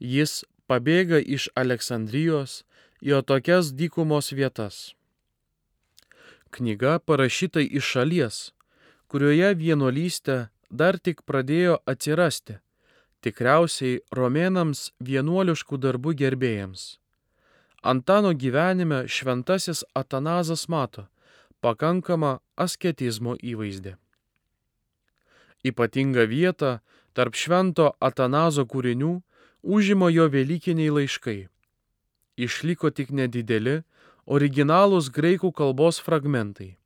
jis 0.00 0.44
pabėga 0.66 1.18
iš 1.22 1.48
Aleksandrijos 1.54 2.64
į 3.02 3.18
tokias 3.26 3.72
dykumos 3.74 4.32
vietas. 4.32 4.94
Knyga 6.54 6.98
parašyta 6.98 7.60
iš 7.60 7.84
šalies, 7.94 8.36
kurioje 9.10 9.54
vienuolystė 9.58 10.36
dar 10.70 10.98
tik 10.98 11.22
pradėjo 11.26 11.80
atsirasti, 11.88 12.58
tikriausiai 13.24 14.00
romėnams 14.14 14.92
vienuoliškų 15.00 15.78
darbų 15.84 16.14
gerbėjams. 16.22 16.98
Antano 17.82 18.30
gyvenime 18.32 19.08
šventasis 19.08 19.82
Atanazas 19.98 20.68
mato 20.68 21.08
pakankamą 21.62 22.38
asketizmo 22.58 23.34
įvaizdį. 23.38 23.94
Ypatingą 25.66 26.26
vietą 26.30 26.70
tarp 27.14 27.38
švento 27.38 27.92
Atanazo 28.02 28.64
kūrinių 28.66 29.12
užima 29.62 30.10
jo 30.10 30.26
Velykiniai 30.30 30.90
laiškai. 30.90 31.40
Išliko 32.42 32.90
tik 32.90 33.12
nedideli, 33.14 33.82
originalūs 34.26 35.10
graikų 35.14 35.52
kalbos 35.54 36.00
fragmentai. 36.02 36.76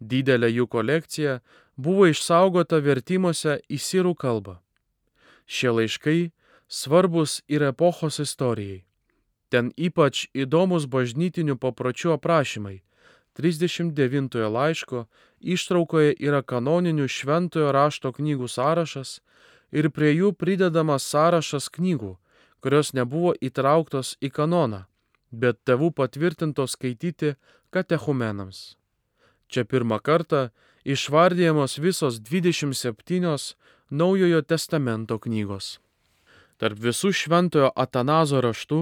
Didelė 0.00 0.50
jų 0.52 0.66
kolekcija 0.68 1.40
buvo 1.76 2.06
išsaugota 2.10 2.80
vertimuose 2.84 3.60
į 3.68 3.78
sirų 3.80 4.14
kalbą. 4.14 4.58
Šie 5.46 5.72
laiškai 5.72 6.18
svarbus 6.68 7.40
ir 7.48 7.62
epochos 7.62 8.18
istorijai. 8.20 8.84
Ten 9.48 9.70
ypač 9.78 10.26
įdomus 10.34 10.88
bažnytinių 10.90 11.56
papročių 11.62 12.16
aprašymai. 12.16 12.82
39 13.38 14.48
laiško 14.50 15.04
ištraukoje 15.40 16.16
yra 16.18 16.42
kanoninių 16.42 17.06
šventojo 17.06 17.72
rašto 17.72 18.12
knygų 18.16 18.48
sąrašas 18.48 19.20
ir 19.70 19.90
prie 19.90 20.14
jų 20.16 20.32
pridedamas 20.32 21.04
sąrašas 21.04 21.68
knygų, 21.76 22.16
kurios 22.66 22.90
nebuvo 22.98 23.30
įtrauktos 23.38 24.16
į 24.18 24.32
kanoną, 24.34 24.80
bet 25.30 25.60
tėvų 25.68 25.92
patvirtintos 25.94 26.72
skaityti 26.74 27.36
katechumenams. 27.70 28.74
Čia 29.46 29.62
pirmą 29.62 30.00
kartą 30.02 30.48
išvardėjamos 30.82 31.78
visos 31.78 32.18
27 32.18 33.54
Naujojo 33.90 34.40
testamento 34.42 35.20
knygos. 35.22 35.76
Tarp 36.58 36.80
visų 36.82 37.12
šventojo 37.14 37.70
Atanazo 37.78 38.42
raštų 38.42 38.80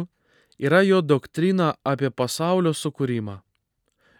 yra 0.57 0.81
jo 0.81 1.03
doktrina 1.05 1.75
apie 1.85 2.09
pasaulio 2.09 2.73
sukūrimą. 2.73 3.43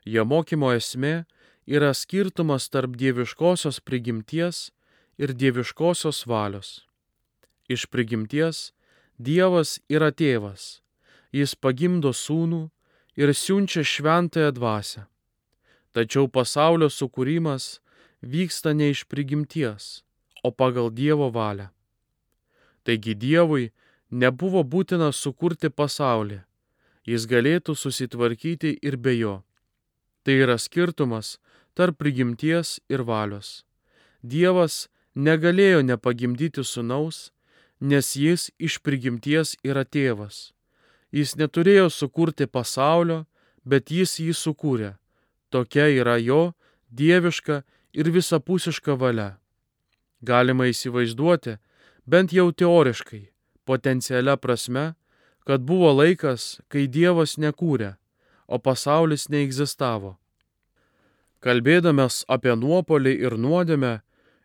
Jo 0.05 0.27
mokymo 0.29 0.75
esmė 0.77 1.25
yra 1.65 1.95
skirtumas 1.97 2.69
tarp 2.69 3.01
dieviškosios 3.01 3.81
prigimties 3.81 4.75
ir 5.17 5.33
dieviškosios 5.33 6.27
valios. 6.29 6.85
Iš 7.65 7.89
prigimties 7.89 8.74
Dievas 9.19 9.79
yra 9.89 10.11
tėvas, 10.11 10.83
jis 11.31 11.55
pagimdo 11.55 12.11
sūnų 12.11 12.71
ir 13.15 13.31
siunčia 13.35 13.85
šventąją 13.87 14.51
dvasę. 14.57 15.07
Tačiau 15.95 16.27
pasaulio 16.27 16.91
sukūrimas 16.91 17.79
vyksta 18.23 18.75
ne 18.75 18.91
iš 18.91 19.05
prigimties, 19.07 20.03
o 20.43 20.51
pagal 20.51 20.91
Dievo 20.91 21.31
valią. 21.31 21.71
Taigi 22.83 23.15
Dievui 23.15 23.71
nebuvo 24.11 24.65
būtina 24.67 25.13
sukurti 25.15 25.71
pasaulį, 25.71 26.43
jis 27.07 27.27
galėtų 27.31 27.77
susitvarkyti 27.79 28.79
ir 28.83 28.97
be 28.97 29.15
jo. 29.15 29.37
Tai 30.25 30.35
yra 30.35 30.59
skirtumas 30.59 31.39
tarp 31.75 31.99
prigimties 32.03 32.81
ir 32.89 33.05
valios. 33.07 33.63
Dievas 34.23 34.89
negalėjo 35.15 35.83
nepagimdyti 35.87 36.65
sunaus, 36.65 37.31
nes 37.81 38.15
jis 38.17 38.51
iš 38.59 38.79
prigimties 38.83 39.57
yra 39.65 39.85
tėvas. 39.85 40.53
Jis 41.15 41.37
neturėjo 41.39 41.91
sukurti 41.91 42.47
pasaulio, 42.47 43.25
bet 43.65 43.91
jis 43.91 44.19
jį 44.19 44.35
sukūrė. 44.35 44.95
Tokia 45.51 45.87
yra 45.95 46.17
jo 46.19 46.55
dieviška 46.91 47.63
ir 47.95 48.11
visapusiška 48.11 48.97
valia. 48.99 49.37
Galima 50.23 50.67
įsivaizduoti, 50.67 51.59
bent 52.07 52.33
jau 52.33 52.51
teoriškai, 52.51 53.29
potencialia 53.65 54.37
prasme, 54.37 54.95
kad 55.45 55.63
buvo 55.63 55.93
laikas, 55.93 56.61
kai 56.69 56.87
Dievas 56.89 57.37
nekūrė, 57.37 57.95
o 58.49 58.59
pasaulis 58.59 59.29
neegzistavo. 59.29 60.17
Kalbėdamas 61.45 62.25
apie 62.29 62.55
nuopolį 62.57 63.13
ir 63.27 63.37
nuodėmę 63.37 63.99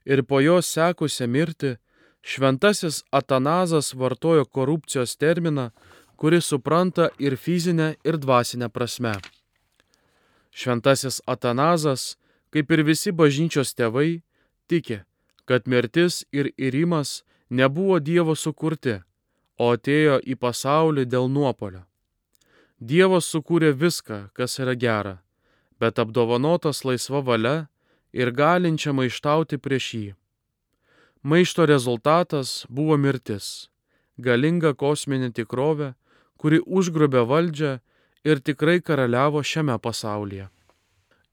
ir 0.06 0.24
po 0.28 0.42
jos 0.44 0.68
sekusią 0.68 1.30
mirtį, 1.32 1.78
šventasis 2.22 3.04
Atanazas 3.12 3.94
vartojo 3.94 4.46
korupcijos 4.46 5.16
terminą, 5.18 5.70
kuris 6.16 6.46
supranta 6.46 7.10
ir 7.20 7.38
fizinę, 7.38 7.96
ir 8.04 8.18
dvasinę 8.18 8.70
prasme. 8.70 9.14
Šventasis 10.52 11.22
Atanazas, 11.26 12.18
kaip 12.50 12.72
ir 12.72 12.84
visi 12.84 13.12
bažnyčios 13.12 13.72
tėvai, 13.78 14.22
tiki, 14.68 15.00
kad 15.46 15.68
mirtis 15.68 16.26
ir 16.32 16.52
įrimas 16.58 17.24
nebuvo 17.50 18.00
Dievo 18.00 18.36
sukurti, 18.36 19.00
o 19.58 19.74
atėjo 19.76 20.20
į 20.24 20.36
pasaulį 20.36 21.06
dėl 21.06 21.30
nuopolio. 21.32 21.84
Dievas 22.80 23.28
sukūrė 23.28 23.74
viską, 23.76 24.30
kas 24.34 24.60
yra 24.60 24.76
gera, 24.76 25.18
bet 25.80 26.00
apdovanotas 26.00 26.86
laisva 26.88 27.20
valia 27.20 27.68
ir 28.16 28.32
galinčia 28.32 28.94
maištauti 28.96 29.60
prieš 29.60 29.88
jį. 29.94 30.14
Maišto 31.24 31.66
rezultatas 31.66 32.66
buvo 32.70 32.96
mirtis, 32.98 33.68
galinga 34.18 34.72
kosminė 34.74 35.34
tikrovė, 35.36 35.94
kuri 36.40 36.62
užgrobė 36.64 37.26
valdžią 37.28 37.74
ir 38.24 38.40
tikrai 38.40 38.80
karaliavo 38.80 39.44
šiame 39.44 39.76
pasaulyje. 39.84 40.48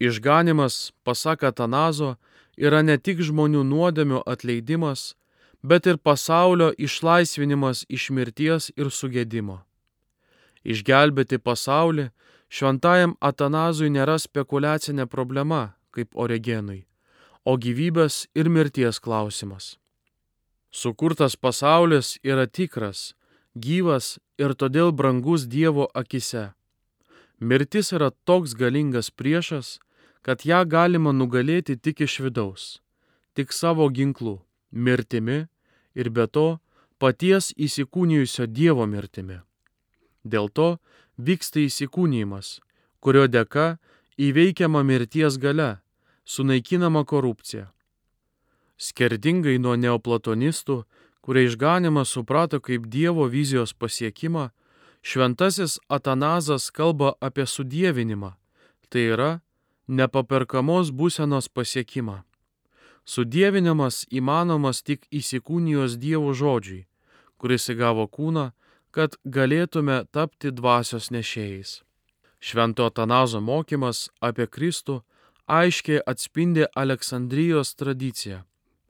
Išganimas, 0.03 0.91
pasaka 1.05 1.53
Tanazo, 1.53 2.17
yra 2.59 2.83
ne 2.83 2.99
tik 2.99 3.23
žmonių 3.23 3.63
nuodėmių 3.63 4.25
atleidimas, 4.27 5.15
bet 5.63 5.87
ir 5.87 6.03
pasaulio 6.03 6.73
išlaisvinimas 6.79 7.87
iš 7.89 8.11
mirties 8.11 8.69
ir 8.77 8.91
sugėdimo. 8.91 9.63
Išgelbėti 10.67 11.39
pasaulį 11.39 12.11
šventajam 12.51 13.15
Atanazui 13.21 13.89
nėra 13.95 14.19
spekulacinė 14.19 15.07
problema, 15.07 15.77
kaip 15.95 16.11
Oregenui, 16.15 16.87
o 17.47 17.55
gyvybės 17.55 18.27
ir 18.35 18.51
mirties 18.51 18.99
klausimas. 18.99 19.77
Sukurtas 20.75 21.37
pasaulis 21.39 22.17
yra 22.27 22.49
tikras, 22.51 23.15
gyvas 23.55 24.19
ir 24.43 24.53
todėl 24.59 24.91
brangus 24.93 25.47
Dievo 25.47 25.87
akise. 25.95 26.51
Mirtis 27.39 27.93
yra 27.95 28.11
toks 28.29 28.57
galingas 28.59 29.13
priešas, 29.15 29.79
kad 30.27 30.43
ją 30.43 30.65
galima 30.67 31.13
nugalėti 31.15 31.79
tik 31.79 32.03
iš 32.03 32.19
vidaus, 32.25 32.65
tik 33.39 33.55
savo 33.55 33.87
ginklu 33.95 34.41
mirtimi 34.73 35.47
ir 35.95 36.11
be 36.11 36.27
to 36.27 36.59
paties 36.99 37.53
įsikūnijusio 37.57 38.49
Dievo 38.51 38.87
mirtimi. 38.91 39.39
Dėl 40.25 40.51
to 40.51 40.69
vyksta 41.17 41.63
įsikūnymas, 41.63 42.59
kurio 43.01 43.27
dėka 43.31 43.77
įveikiama 44.19 44.83
mirties 44.83 45.39
gale, 45.39 45.77
sunaikinama 46.27 47.05
korupcija. 47.05 47.71
Skerdingai 48.77 49.57
nuo 49.63 49.77
neoplatonistų, 49.79 50.83
kurie 51.25 51.47
išganimą 51.47 52.05
suprato 52.05 52.61
kaip 52.61 52.91
Dievo 52.93 53.25
vizijos 53.31 53.73
pasiekimą, 53.73 54.51
šventasis 55.03 55.79
Atanazas 55.89 56.69
kalba 56.71 57.15
apie 57.21 57.47
sudėvinimą, 57.47 58.35
tai 58.91 59.07
yra 59.15 59.31
nepaperkamos 59.89 60.93
būsenos 60.93 61.49
pasiekimą. 61.49 62.21
Sudėvinimas 63.07 64.05
įmanomas 64.11 64.83
tik 64.83 65.07
įsikūnijos 65.15 65.97
Dievo 66.03 66.35
žodžiui, 66.35 66.87
kuris 67.39 67.71
įgavo 67.71 68.11
kūną, 68.11 68.51
kad 68.91 69.15
galėtume 69.25 70.03
tapti 70.11 70.51
dvasios 70.51 71.13
nešėjais. 71.15 71.83
Švento 72.43 72.87
Atanazo 72.91 73.41
mokymas 73.41 74.09
apie 74.21 74.47
Kristų 74.51 75.03
aiškiai 75.47 76.03
atspindi 76.07 76.65
Aleksandrijos 76.75 77.75
tradiciją, 77.75 78.43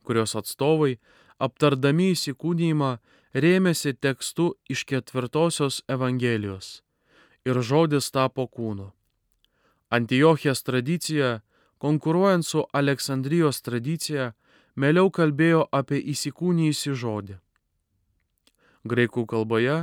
kurios 0.02 0.36
atstovai 0.36 0.96
aptardami 1.38 2.12
įsikūnymą, 2.14 2.96
rėmėsi 3.36 3.92
tekstu 4.00 4.54
iš 4.72 4.84
ketvirtosios 4.88 5.82
Evangelijos. 5.88 6.80
Ir 7.44 7.60
žodis 7.62 8.10
tapo 8.10 8.46
kūnu. 8.48 8.90
Antiochijos 9.90 10.64
tradicija, 10.66 11.42
konkuruojant 11.78 12.46
su 12.46 12.64
Aleksandrijos 12.72 13.60
tradicija, 13.62 14.32
mėliau 14.74 15.12
kalbėjo 15.12 15.68
apie 15.72 16.00
įsikūnyjusį 16.14 16.96
žodį. 17.02 17.36
Graikų 18.86 19.26
kalboje 19.30 19.76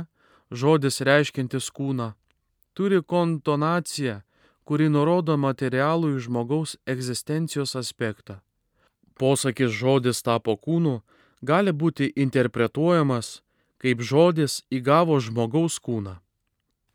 žodis 0.50 1.00
reiškintis 1.00 1.70
kūną 1.70 2.12
turi 2.74 3.02
kontonaciją, 3.02 4.20
kuri 4.64 4.88
nurodo 4.88 5.36
materialų 5.36 6.16
į 6.16 6.24
žmogaus 6.26 6.76
egzistencijos 6.86 7.76
aspektą. 7.76 8.40
Posakis 9.14 9.70
žodis 9.70 10.22
tapo 10.26 10.56
kūnu 10.56 11.00
gali 11.44 11.72
būti 11.72 12.10
interpretuojamas 12.16 13.40
kaip 13.84 14.00
žodis 14.00 14.62
įgavo 14.72 15.18
žmogaus 15.20 15.76
kūną. 15.76 16.16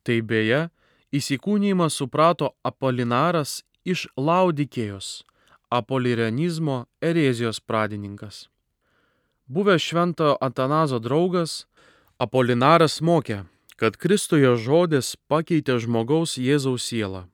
Tai 0.02 0.18
beje, 0.26 0.62
įsikūnymą 1.14 1.86
suprato 1.94 2.56
Apolinaras 2.66 3.60
iš 3.86 4.08
Laudikėjos, 4.18 5.22
apolirenizmo 5.70 6.88
erezijos 6.98 7.62
pradininkas. 7.62 8.48
Buvęs 9.46 9.86
šventojo 9.86 10.38
Antanazo 10.42 10.98
draugas, 10.98 11.68
Apolinaras 12.18 13.00
mokė, 13.06 13.44
kad 13.78 13.98
Kristuje 14.02 14.50
žodis 14.58 15.14
pakeitė 15.30 15.78
žmogaus 15.86 16.40
Jėzaus 16.42 16.90
sielą. 16.90 17.28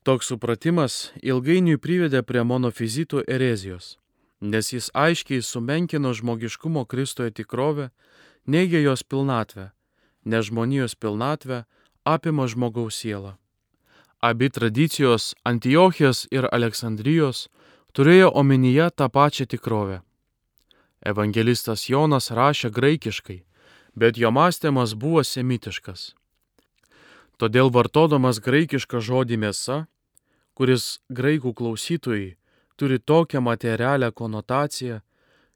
Toks 0.00 0.30
supratimas 0.32 1.10
ilgainiui 1.20 1.76
privedė 1.76 2.22
prie 2.24 2.40
monofizitų 2.40 3.20
erezijos, 3.28 3.98
nes 4.40 4.70
jis 4.72 4.86
aiškiai 4.96 5.42
sumenkino 5.44 6.14
žmogiškumo 6.16 6.86
Kristoje 6.88 7.34
tikrovę, 7.36 7.90
neigė 8.48 8.80
jos 8.80 9.02
pilnatvę, 9.04 9.66
nes 10.24 10.46
žmonijos 10.48 10.96
pilnatvę 10.96 11.66
apima 12.08 12.46
žmogaus 12.48 12.96
sielą. 12.96 13.34
Abi 14.24 14.48
tradicijos 14.48 15.34
Antiochijos 15.44 16.24
ir 16.32 16.48
Aleksandrijos 16.48 17.50
turėjo 17.92 18.30
omenyje 18.32 18.88
tą 18.96 19.10
pačią 19.12 19.44
tikrovę. 19.52 20.00
Evangelistas 21.04 21.88
Jonas 21.92 22.30
rašė 22.32 22.72
graikiškai, 22.72 23.42
bet 23.92 24.16
jo 24.16 24.32
mąstymas 24.32 24.96
buvo 24.96 25.20
semitiškas. 25.24 26.14
Todėl 27.40 27.70
vartodamas 27.72 28.38
graikišką 28.44 29.00
žodį 29.00 29.38
mėsa, 29.40 29.86
kuris 30.52 31.00
graikų 31.08 31.54
klausytojai 31.56 32.36
turi 32.76 32.98
tokią 33.00 33.40
materialią 33.40 34.10
konotaciją, 34.12 35.00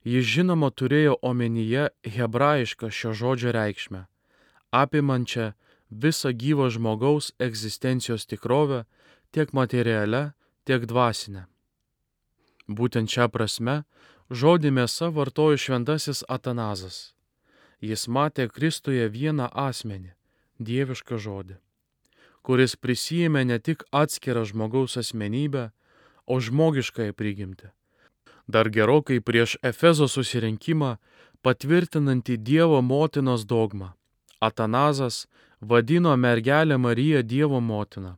jis 0.04 0.24
žinoma 0.34 0.70
turėjo 0.72 1.18
omenyje 1.30 1.90
hebrajišką 2.16 2.88
šio 2.88 3.12
žodžio 3.20 3.52
reikšmę, 3.56 4.04
apimančią 4.72 5.52
visą 6.04 6.32
gyvo 6.32 6.70
žmogaus 6.72 7.32
egzistencijos 7.38 8.24
tikrovę 8.26 8.84
tiek 9.32 9.52
materialią, 9.52 10.30
tiek 10.64 10.86
dvasinę. 10.88 11.44
Būtent 12.68 13.12
šią 13.12 13.28
prasme 13.28 13.82
žodį 14.32 14.72
mėsa 14.72 15.12
vartojo 15.12 15.60
šventasis 15.60 16.24
Atanazas 16.28 17.14
jis 17.84 18.06
matė 18.08 18.48
Kristuje 18.48 19.08
vieną 19.08 19.48
asmenį- 19.52 20.12
dievišką 20.68 21.18
žodį, 21.18 21.56
kuris 22.44 22.76
prisijėmė 22.76 23.44
ne 23.48 23.58
tik 23.58 23.82
atskirą 24.02 24.44
žmogaus 24.50 24.98
asmenybę, 25.00 25.70
o 26.26 26.40
žmogiškąją 26.40 27.12
prigimtį. 27.16 27.70
Dar 28.48 28.68
gerokai 28.68 29.20
prieš 29.24 29.56
Efezo 29.64 30.08
susirinkimą 30.08 30.96
patvirtinantį 31.44 32.36
Dievo 32.48 32.80
motinos 32.82 33.44
dogmą. 33.48 33.92
Atanazas 34.40 35.24
vadino 35.60 36.16
mergelę 36.16 36.78
Mariją 36.78 37.22
Dievo 37.22 37.60
motiną. 37.60 38.16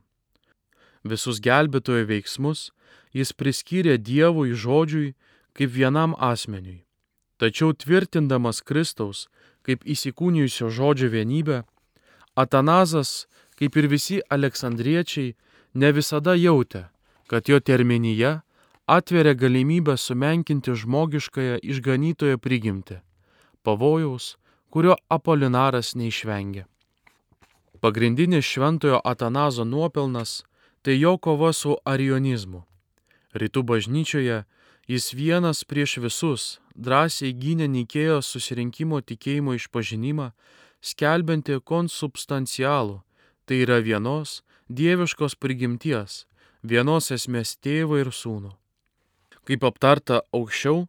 Visus 1.03 1.39
gelbėtojo 1.39 2.03
veiksmus 2.07 2.71
jis 3.15 3.31
priskyrė 3.31 3.95
Dievui 3.97 4.51
žodžiui 4.51 5.15
kaip 5.55 5.71
vienam 5.71 6.15
asmeniui. 6.19 6.83
Tačiau 7.39 7.71
tvirtindamas 7.73 8.61
Kristaus 8.61 9.27
kaip 9.63 9.83
įsikūnijusio 9.83 10.69
žodžio 10.71 11.11
vienybę, 11.11 11.63
Atanazas, 12.37 13.27
kaip 13.57 13.77
ir 13.77 13.87
visi 13.91 14.19
aleksandriečiai, 14.29 15.35
ne 15.73 15.91
visada 15.91 16.35
jautė, 16.37 16.87
kad 17.27 17.49
jo 17.49 17.59
terminyje 17.59 18.39
atveria 18.87 19.33
galimybę 19.33 19.97
sumenkinti 19.97 20.75
žmogiškąją 20.81 21.59
išganytojo 21.61 22.37
prigimtį, 22.37 23.01
pavojaus, 23.63 24.37
kurio 24.69 24.95
Apolinaras 25.09 25.95
neišvengė. 25.95 26.65
Pagrindinis 27.81 28.45
šventojo 28.45 29.01
Atanazo 29.03 29.65
nuopelnas- 29.65 30.43
tai 30.83 30.99
jo 30.99 31.17
kova 31.17 31.53
su 31.53 31.77
arionizmu. 31.85 32.63
Rytų 33.33 33.61
bažnyčioje 33.63 34.45
Jis 34.87 35.11
vienas 35.11 35.65
prieš 35.67 35.97
visus 35.99 36.43
drąsiai 36.79 37.33
gynė 37.35 37.65
Nikėjo 37.67 38.21
susirinkimo 38.23 39.01
tikėjimo 39.03 39.57
išpažinimą, 39.57 40.29
skelbianti 40.79 41.57
konsubstancialų, 41.59 43.01
tai 43.47 43.63
yra 43.63 43.79
vienos 43.81 44.41
dieviškos 44.67 45.37
prigimties, 45.39 46.25
vienos 46.61 47.09
esmės 47.15 47.55
tėvą 47.63 48.03
ir 48.03 48.11
sūnų. 48.11 48.51
Kaip 49.47 49.63
aptarta 49.63 50.21
aukščiau, 50.35 50.85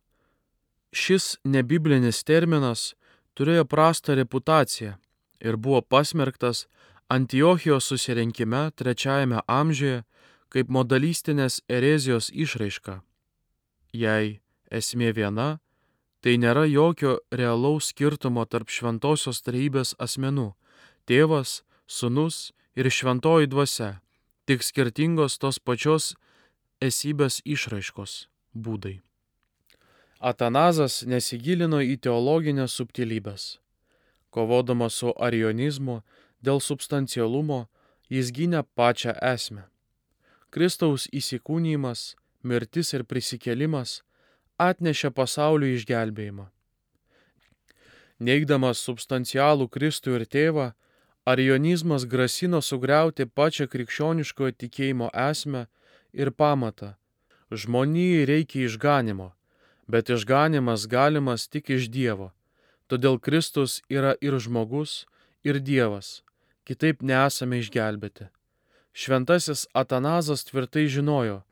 šis 0.90 1.38
nebiblinis 1.47 2.25
terminas 2.27 2.92
turėjo 3.38 3.64
prastą 3.71 4.18
reputaciją 4.18 4.97
ir 5.40 5.57
buvo 5.57 5.81
pasmerktas 5.83 6.66
Antiochijos 7.09 7.87
susirinkime 7.88 8.66
trečiajame 8.77 9.40
amžiuje 9.49 10.03
kaip 10.53 10.68
modalistinės 10.68 11.62
erezijos 11.68 12.29
išraiška 12.35 12.99
Jei 13.92 14.40
esmė 14.71 15.14
viena, 15.16 15.61
tai 16.21 16.37
nėra 16.37 16.66
jokio 16.68 17.18
realaus 17.33 17.88
skirtumo 17.92 18.44
tarp 18.44 18.68
šventosios 18.68 19.40
trejybės 19.47 19.94
asmenų- 19.99 20.53
tėvas, 21.09 21.62
sunus 21.88 22.53
ir 22.77 22.90
šventoji 22.92 23.48
dvasia, 23.48 23.98
tik 24.46 24.62
skirtingos 24.62 25.40
tos 25.40 25.59
pačios 25.59 26.12
esybės 26.85 27.40
išraiškos 27.44 28.29
būdai. 28.55 28.98
Atanazas 30.20 31.03
nesigilino 31.07 31.81
į 31.83 31.96
teologinės 32.05 32.77
subtilybės. 32.79 33.59
Kovodamas 34.35 34.98
su 35.01 35.14
arionizmu 35.16 36.03
dėl 36.44 36.61
substancialumo, 36.61 37.66
jis 38.11 38.33
gynė 38.35 38.64
pačią 38.77 39.14
esmę. 39.33 39.64
Kristaus 40.51 41.07
įsikūnymas 41.12 42.14
mirtis 42.42 42.92
ir 42.96 43.05
prisikėlimas 43.05 44.03
atnešė 44.59 45.11
pasauliui 45.14 45.77
išgelbėjimą. 45.79 46.48
Neigdamas 48.18 48.83
substancialų 48.83 49.68
Kristų 49.70 50.18
ir 50.18 50.24
tėvą, 50.27 50.72
arionizmas 51.31 52.07
grasino 52.12 52.61
sugriauti 52.62 53.27
pačią 53.38 53.67
krikščioniškojo 53.73 54.55
tikėjimo 54.62 55.09
esmę 55.29 55.67
ir 56.12 56.31
pamatą. 56.41 56.95
Žmonijai 57.51 58.25
reikia 58.31 58.64
išganimo, 58.69 59.29
bet 59.93 60.12
išganimas 60.14 60.87
galimas 60.95 61.49
tik 61.53 61.71
iš 61.77 61.88
Dievo. 61.93 62.33
Todėl 62.88 63.21
Kristus 63.21 63.83
yra 63.93 64.14
ir 64.25 64.38
žmogus, 64.41 65.05
ir 65.45 65.61
Dievas, 65.61 66.23
kitaip 66.64 67.03
nesame 67.03 67.61
išgelbėti. 67.61 68.29
Šventasis 68.93 69.67
Atanazas 69.77 70.45
tvirtai 70.49 70.88
žinojo, 70.88 71.43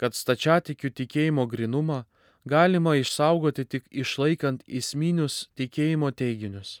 kad 0.00 0.16
stačiatikių 0.16 0.90
tikėjimo 1.00 1.44
grinumą 1.48 2.04
galima 2.44 2.96
išsaugoti 2.96 3.64
tik 3.64 3.84
išlaikant 3.90 4.64
įsminius 4.66 5.46
tikėjimo 5.60 6.10
teiginius. 6.12 6.80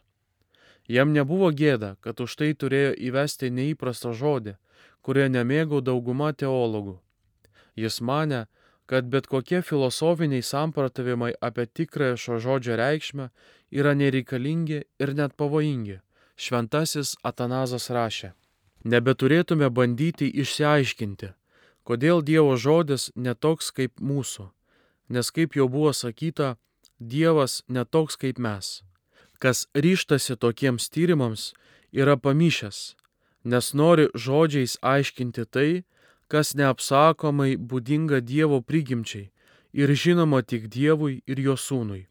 Jam 0.88 1.12
nebuvo 1.12 1.50
gėda, 1.50 1.96
kad 2.00 2.20
už 2.20 2.36
tai 2.38 2.52
turėjo 2.54 2.92
įvesti 3.08 3.50
neįprastą 3.50 4.12
žodį, 4.14 4.56
kurio 5.02 5.26
nemėgau 5.28 5.80
dauguma 5.82 6.32
teologų. 6.32 6.98
Jis 7.76 8.00
mane, 8.00 8.46
kad 8.86 9.10
bet 9.10 9.26
kokie 9.26 9.62
filosofiniai 9.62 10.42
samprotavimai 10.42 11.32
apie 11.40 11.66
tikrąją 11.66 12.16
šio 12.22 12.38
žodžio 12.44 12.76
reikšmę 12.78 13.30
yra 13.70 13.94
nereikalingi 13.98 14.84
ir 15.02 15.14
net 15.14 15.34
pavojingi. 15.36 16.00
Šventasis 16.36 17.16
Atanazas 17.24 17.88
rašė, 17.90 18.34
nebeturėtume 18.84 19.70
bandyti 19.72 20.28
išsiaiškinti, 20.42 21.32
Kodėl 21.86 22.18
Dievo 22.26 22.56
žodis 22.58 23.12
netoks 23.14 23.68
kaip 23.70 24.00
mūsų? 24.02 24.48
Nes 25.06 25.28
kaip 25.30 25.54
jau 25.54 25.68
buvo 25.70 25.92
sakyta, 25.94 26.56
Dievas 26.98 27.60
netoks 27.70 28.18
kaip 28.18 28.40
mes. 28.42 28.82
Kas 29.38 29.66
ryštasi 29.74 30.36
tokiems 30.40 30.88
tyrimams, 30.88 31.52
yra 31.92 32.16
pamišęs, 32.16 32.96
nes 33.44 33.74
nori 33.74 34.08
žodžiais 34.14 34.78
aiškinti 34.82 35.44
tai, 35.44 35.70
kas 36.28 36.54
neapsakomai 36.58 37.56
būdinga 37.56 38.20
Dievo 38.20 38.60
prigimčiai 38.60 39.30
ir 39.76 39.92
žinoma 39.92 40.42
tik 40.42 40.68
Dievui 40.72 41.22
ir 41.26 41.40
jo 41.40 41.56
sūnui. 41.56 42.06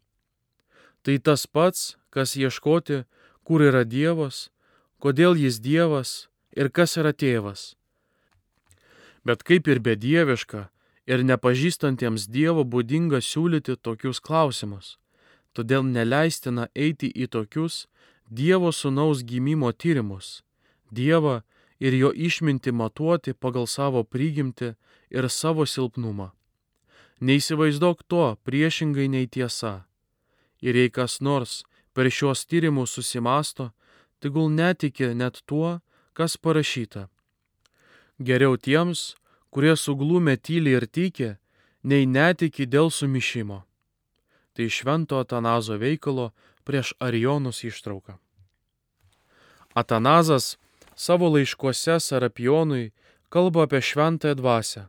Tai 1.02 1.16
tas 1.18 1.46
pats, 1.46 1.96
kas 2.10 2.36
ieškoti, 2.38 3.04
kur 3.46 3.62
yra 3.62 3.84
Dievas, 3.84 4.48
kodėl 5.02 5.36
jis 5.38 5.58
Dievas 5.60 6.28
ir 6.56 6.70
kas 6.70 6.96
yra 6.96 7.12
tėvas. 7.12 7.74
Bet 9.26 9.42
kaip 9.42 9.68
ir 9.68 9.82
bedieviška 9.82 10.68
ir 11.10 11.24
nepažįstantiems 11.26 12.28
Dievo 12.30 12.64
būdinga 12.64 13.20
siūlyti 13.22 13.76
tokius 13.82 14.22
klausimus. 14.22 14.96
Todėl 15.56 15.86
neleistina 15.88 16.68
eiti 16.76 17.08
į 17.08 17.30
tokius 17.32 17.86
Dievo 18.28 18.72
sunaus 18.72 19.22
gimimo 19.22 19.70
tyrimus. 19.72 20.42
Dievą 20.90 21.42
ir 21.80 21.94
jo 21.94 22.10
išminti 22.12 22.72
matuoti 22.72 23.32
pagal 23.32 23.66
savo 23.66 24.02
prigimti 24.04 24.74
ir 25.10 25.28
savo 25.30 25.66
silpnumą. 25.66 26.32
Neįsivaizduok 27.20 28.02
to 28.10 28.36
priešingai 28.44 29.08
nei 29.08 29.26
tiesa. 29.26 29.86
Ir 30.60 30.76
jei 30.76 30.90
kas 30.90 31.20
nors 31.20 31.62
per 31.94 32.10
šios 32.10 32.44
tyrimus 32.44 32.92
susimasto, 32.92 33.70
tegul 34.20 34.50
netiki 34.50 35.14
net 35.14 35.42
tuo, 35.46 35.80
kas 36.12 36.36
parašyta. 36.36 37.08
Geriau 38.18 38.56
tiems, 38.56 39.14
kurie 39.50 39.76
suglūmė 39.76 40.36
tyli 40.36 40.74
ir 40.76 40.86
tiki, 40.86 41.36
nei 41.84 42.04
netiki 42.06 42.66
dėl 42.66 42.90
sumišimo. 42.90 43.65
Tai 44.56 44.68
švento 44.72 45.18
Atanazo 45.20 45.76
veikalo 45.76 46.30
prieš 46.64 46.94
Arionus 46.98 47.60
ištrauka. 47.64 48.16
Atanazas 49.76 50.56
savo 50.96 51.28
laiškuose 51.28 52.00
Sarapionui 52.00 52.92
kalba 53.28 53.62
apie 53.68 53.80
šventąją 53.80 54.34
dvasę. 54.34 54.82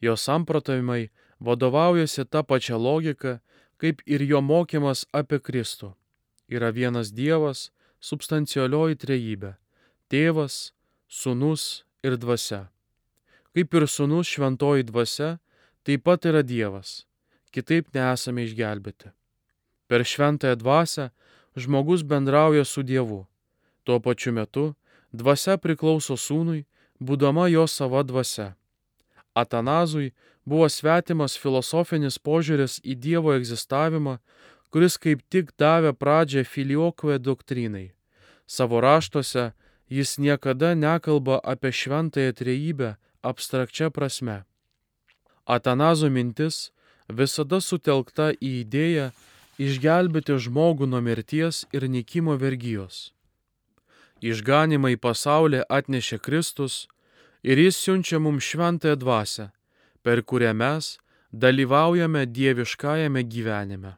Jo 0.00 0.16
samprotavimai 0.16 1.08
vadovaujasi 1.40 2.24
tą 2.28 2.42
pačią 2.44 2.76
logiką, 2.78 3.38
kaip 3.80 4.02
ir 4.06 4.20
jo 4.22 4.40
mokymas 4.40 5.06
apie 5.12 5.40
Kristų. 5.40 5.94
Yra 6.48 6.70
vienas 6.72 7.08
Dievas, 7.12 7.70
substancialioji 8.00 8.96
trejybė- 9.00 9.56
tėvas, 10.10 10.72
sunus 11.08 11.84
ir 12.02 12.16
dvasia. 12.16 12.68
Kaip 13.54 13.74
ir 13.74 13.86
sunus 13.88 14.28
šventoji 14.28 14.84
dvasia, 14.84 15.38
taip 15.84 16.04
pat 16.04 16.20
yra 16.28 16.42
Dievas. 16.42 17.06
Kitaip 17.54 17.92
nesame 17.94 18.48
išgelbėti. 18.48 19.12
Per 19.86 20.02
šventąją 20.02 20.56
dvasę 20.58 21.10
žmogus 21.54 22.02
bendrauja 22.02 22.64
su 22.66 22.82
Dievu. 22.82 23.20
Tuo 23.84 24.00
pačiu 24.02 24.32
metu 24.34 24.72
dvasia 25.12 25.54
priklauso 25.62 26.16
sūnui, 26.18 26.64
būdama 26.98 27.46
jo 27.52 27.66
sava 27.70 28.02
dvasia. 28.02 28.54
Atanazui 29.34 30.10
buvo 30.44 30.66
svetimas 30.68 31.38
filosofinis 31.38 32.18
požiūris 32.18 32.80
į 32.82 32.98
Dievo 33.06 33.34
egzistavimą, 33.38 34.18
kuris 34.74 34.98
kaip 34.98 35.22
tik 35.30 35.54
davė 35.58 35.94
pradžią 35.94 36.42
filiokvė 36.42 37.20
doktrinai. 37.22 37.92
Savo 38.46 38.82
raštuose 38.82 39.52
jis 39.88 40.18
niekada 40.18 40.74
nekalba 40.74 41.38
apie 41.44 41.70
šventąją 41.70 42.34
trejybę 42.34 42.94
abstrakčia 43.22 43.90
prasme. 43.90 44.42
Atanazo 45.46 46.10
mintis 46.10 46.73
visada 47.08 47.60
sutelkta 47.60 48.32
į 48.38 48.50
idėją 48.64 49.10
išgelbėti 49.58 50.38
žmogų 50.46 50.88
nuo 50.90 51.00
mirties 51.00 51.64
ir 51.72 51.88
nikimo 51.88 52.36
vergyjos. 52.40 53.12
Išganimą 54.24 54.94
į 54.94 54.98
pasaulį 55.04 55.64
atnešė 55.68 56.18
Kristus 56.18 56.86
ir 57.42 57.60
jis 57.60 57.76
siunčia 57.76 58.18
mums 58.18 58.44
šventąją 58.44 58.96
dvasę, 58.96 59.50
per 60.02 60.22
kurią 60.24 60.54
mes 60.54 60.98
dalyvaujame 61.32 62.24
dieviškajame 62.26 63.22
gyvenime. 63.22 63.96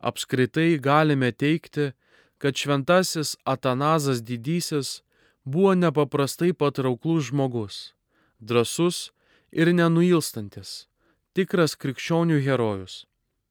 Apskritai 0.00 0.78
galime 0.78 1.32
teikti, 1.32 1.92
kad 2.38 2.56
šventasis 2.56 3.36
Atanazas 3.44 4.20
didysis 4.20 5.02
buvo 5.44 5.74
nepaprastai 5.74 6.52
patrauklus 6.52 7.30
žmogus, 7.30 7.94
drasus 8.40 9.12
ir 9.52 9.72
nenuilstantis, 9.72 10.88
tikras 11.34 11.74
krikščionių 11.76 12.40
herojus. 12.46 13.04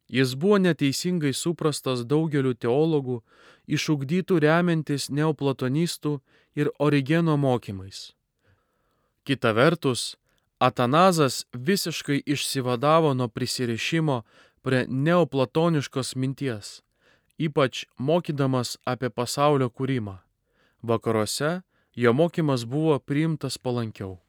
Jis 0.08 0.36
buvo 0.36 0.60
neteisingai 0.62 1.34
suprastas 1.34 2.04
daugeliu 2.06 2.54
teologų, 2.54 3.22
išugdytų 3.68 4.40
remiantis 4.44 5.10
neoplatonistų 5.10 6.20
ir 6.56 6.70
origeno 6.80 7.38
mokymais. 7.38 8.12
Kita 9.24 9.54
vertus, 9.56 10.18
Atanazas 10.60 11.46
visiškai 11.54 12.22
išsivadavo 12.26 13.14
nuo 13.14 13.28
prisirišimo 13.28 14.22
prie 14.62 14.86
neoplatoniškos 14.88 16.16
minties, 16.16 16.82
ypač 17.38 17.86
mokydamas 17.98 18.78
apie 18.86 19.10
pasaulio 19.10 19.68
kūrimą. 19.70 20.18
Vakaruose 20.84 21.62
jo 21.96 22.14
mokymas 22.14 22.64
buvo 22.66 23.00
priimtas 23.00 23.58
palankiau. 23.58 24.20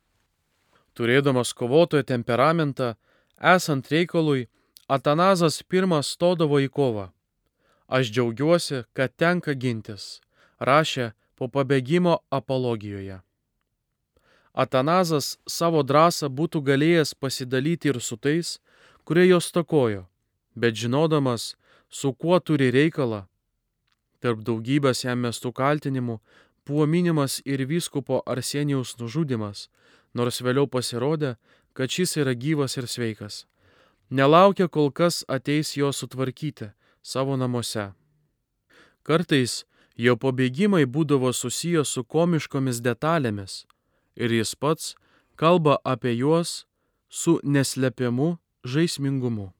Turėdamas 0.95 1.55
kovotojo 1.55 2.03
temperamentą, 2.03 2.95
esant 3.45 3.91
reikalui, 3.93 4.49
Atanazas 4.89 5.63
pirmas 5.63 6.11
stodavo 6.13 6.59
į 6.61 6.69
kovą. 6.69 7.07
Aš 7.89 8.11
džiaugiuosi, 8.13 8.83
kad 8.97 9.13
tenka 9.17 9.55
gintis, 9.57 10.21
rašė 10.61 11.13
po 11.37 11.49
pabėgimo 11.49 12.19
apologijoje. 12.29 13.21
Atanazas 14.55 15.37
savo 15.49 15.83
drąsą 15.83 16.29
būtų 16.29 16.63
galėjęs 16.69 17.15
pasidalyti 17.19 17.91
ir 17.91 18.01
su 18.01 18.17
tais, 18.17 18.59
kurie 19.05 19.27
jos 19.27 19.51
takojo, 19.53 20.05
bet 20.55 20.77
žinodamas, 20.77 21.55
su 21.89 22.13
kuo 22.13 22.39
turi 22.41 22.71
reikalą, 22.71 23.25
tarp 24.21 24.45
daugybės 24.47 25.05
jam 25.05 25.25
mestų 25.27 25.53
kaltinimų 25.53 26.21
buvo 26.67 26.87
minimas 26.87 27.41
ir 27.45 27.65
vyskupo 27.69 28.23
Arsenijaus 28.27 28.95
nužudimas, 29.01 29.69
nors 30.15 30.41
vėliau 30.41 30.69
pasirodė, 30.71 31.35
kad 31.75 31.91
šis 31.91 32.17
yra 32.23 32.35
gyvas 32.35 32.79
ir 32.79 32.87
sveikas 32.89 33.45
nelaukia 34.11 34.69
kol 34.69 34.91
kas 34.91 35.25
ateis 35.29 35.77
jo 35.77 35.93
sutvarkyti 35.93 36.71
savo 37.03 37.37
namuose. 37.37 37.93
Kartais 39.03 39.65
jo 39.97 40.17
pabėgimai 40.17 40.85
būdavo 40.87 41.33
susijęs 41.33 41.89
su 41.95 42.05
komiškomis 42.05 42.81
detalėmis 42.85 43.65
ir 44.17 44.33
jis 44.39 44.55
pats 44.55 44.95
kalba 45.37 45.79
apie 45.85 46.15
juos 46.17 46.65
su 47.09 47.41
neslepiamu 47.43 48.37
žaismingumu. 48.65 49.53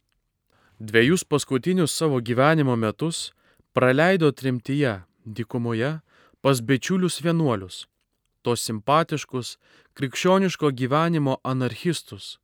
Dviejus 0.81 1.25
paskutinius 1.25 1.93
savo 1.95 2.21
gyvenimo 2.21 2.77
metus 2.77 3.33
praleido 3.73 4.31
trimtyje, 4.33 5.03
dykumoje, 5.25 6.01
pas 6.43 6.61
bičiulius 6.61 7.21
vienuolius, 7.23 7.87
tos 8.45 8.65
simpatiškus, 8.69 9.57
krikščioniško 9.97 10.71
gyvenimo 10.79 11.39
anarchistus, 11.43 12.39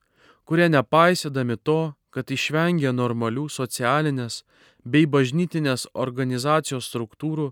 kurie 0.45 0.69
nepaisydami 0.73 1.57
to, 1.57 1.93
kad 2.11 2.31
išvengia 2.31 2.93
normalių 2.93 3.47
socialinės 3.53 4.43
bei 4.85 5.07
bažnytinės 5.07 5.87
organizacijos 5.95 6.89
struktūrų, 6.91 7.51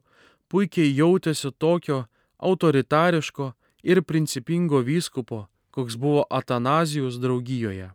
puikiai 0.49 0.91
jautėsi 0.97 1.53
tokio 1.59 2.07
autoritariško 2.39 3.53
ir 3.83 4.03
principingo 4.03 4.81
vyskupo, 4.83 5.47
koks 5.71 5.97
buvo 5.97 6.25
Atanazijos 6.31 7.21
draugijoje. 7.23 7.93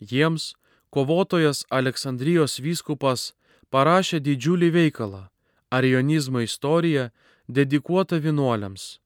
Jiems 0.00 0.54
kovotojas 0.90 1.64
Aleksandrijos 1.70 2.60
vyskupas 2.60 3.32
parašė 3.72 4.20
didžiulį 4.20 4.70
veikalą- 4.70 5.28
Arionizmo 5.76 6.40
istorija 6.40 7.10
dedikuota 7.48 8.16
vienuoliams, 8.16 9.00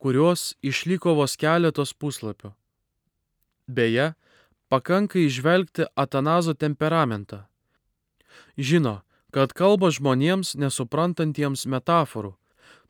kurios 0.00 0.54
išliko 0.64 1.14
vos 1.18 1.36
keletos 1.36 1.92
puslapių. 1.92 2.54
Beje, 3.68 4.14
pakanka 4.72 5.20
išvelgti 5.20 5.86
Atanazo 5.94 6.54
temperamentą. 6.54 7.44
Žino, 8.56 9.00
kad 9.30 9.52
kalba 9.52 9.92
žmonėms 9.94 10.56
nesuprantantiems 10.58 11.66
metaforų, 11.70 12.32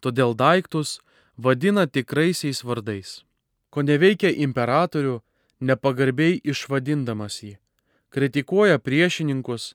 todėl 0.01 0.37
daiktus 0.39 1.01
vadina 1.37 1.87
tikraisiais 1.87 2.63
vardais. 2.65 3.25
Ko 3.71 3.83
neveikia 3.83 4.31
imperatorių, 4.47 5.21
nepagarbiai 5.61 6.41
išvadindamas 6.45 7.43
jį. 7.43 7.55
Kritikuoja 8.11 8.81
priešininkus, 8.83 9.75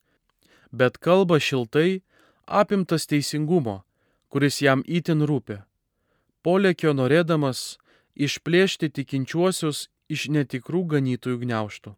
bet 0.72 0.98
kalba 0.98 1.40
šiltai, 1.40 2.02
apimtas 2.46 3.08
teisingumo, 3.08 3.84
kuris 4.28 4.60
jam 4.62 4.84
įtin 4.84 5.24
rūpi. 5.24 5.62
Polėkio 6.46 6.94
norėdamas 6.94 7.80
išplėšti 8.14 8.92
tikinčiuosius 8.94 9.90
iš 10.14 10.28
netikrų 10.30 10.84
ganytojų 10.94 11.38
gniauštų. 11.42 11.96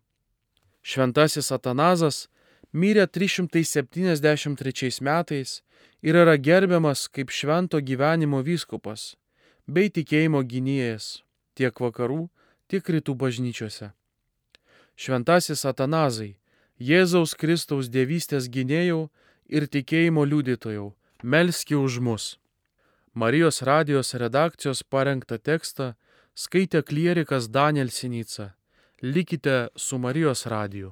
Šventasis 0.87 1.51
Atanazas 1.51 2.29
mirė 2.71 3.07
373 3.11 5.01
metais 5.03 5.61
ir 6.01 6.15
yra 6.23 6.37
gerbiamas 6.39 7.07
kaip 7.11 7.29
švento 7.29 7.83
gyvenimo 7.83 8.39
vyskupas 8.39 9.15
bei 9.67 9.91
tikėjimo 9.91 10.39
gynėjas 10.47 11.27
tiek 11.59 11.75
vakarų, 11.83 12.29
tiek 12.71 12.87
rytų 12.87 13.15
bažnyčiose. 13.19 13.91
Šventasis 14.95 15.65
Atanazai, 15.67 16.37
Jėzaus 16.79 17.35
Kristaus 17.35 17.89
dievystės 17.89 18.47
gynėjau 18.47 19.09
ir 19.49 19.67
tikėjimo 19.67 20.23
liudytojau, 20.23 20.93
melski 21.23 21.75
už 21.75 21.99
mus. 21.99 22.37
Marijos 23.17 23.61
radijos 23.61 24.13
redakcijos 24.13 24.83
parengtą 24.93 25.39
tekstą 25.49 25.85
skaitė 26.37 26.83
klierikas 26.85 27.47
Daniel 27.49 27.89
Sinica. 27.89 28.51
Likite 29.01 29.55
su 29.75 29.97
Marijos 29.97 30.45
radiju. 30.45 30.91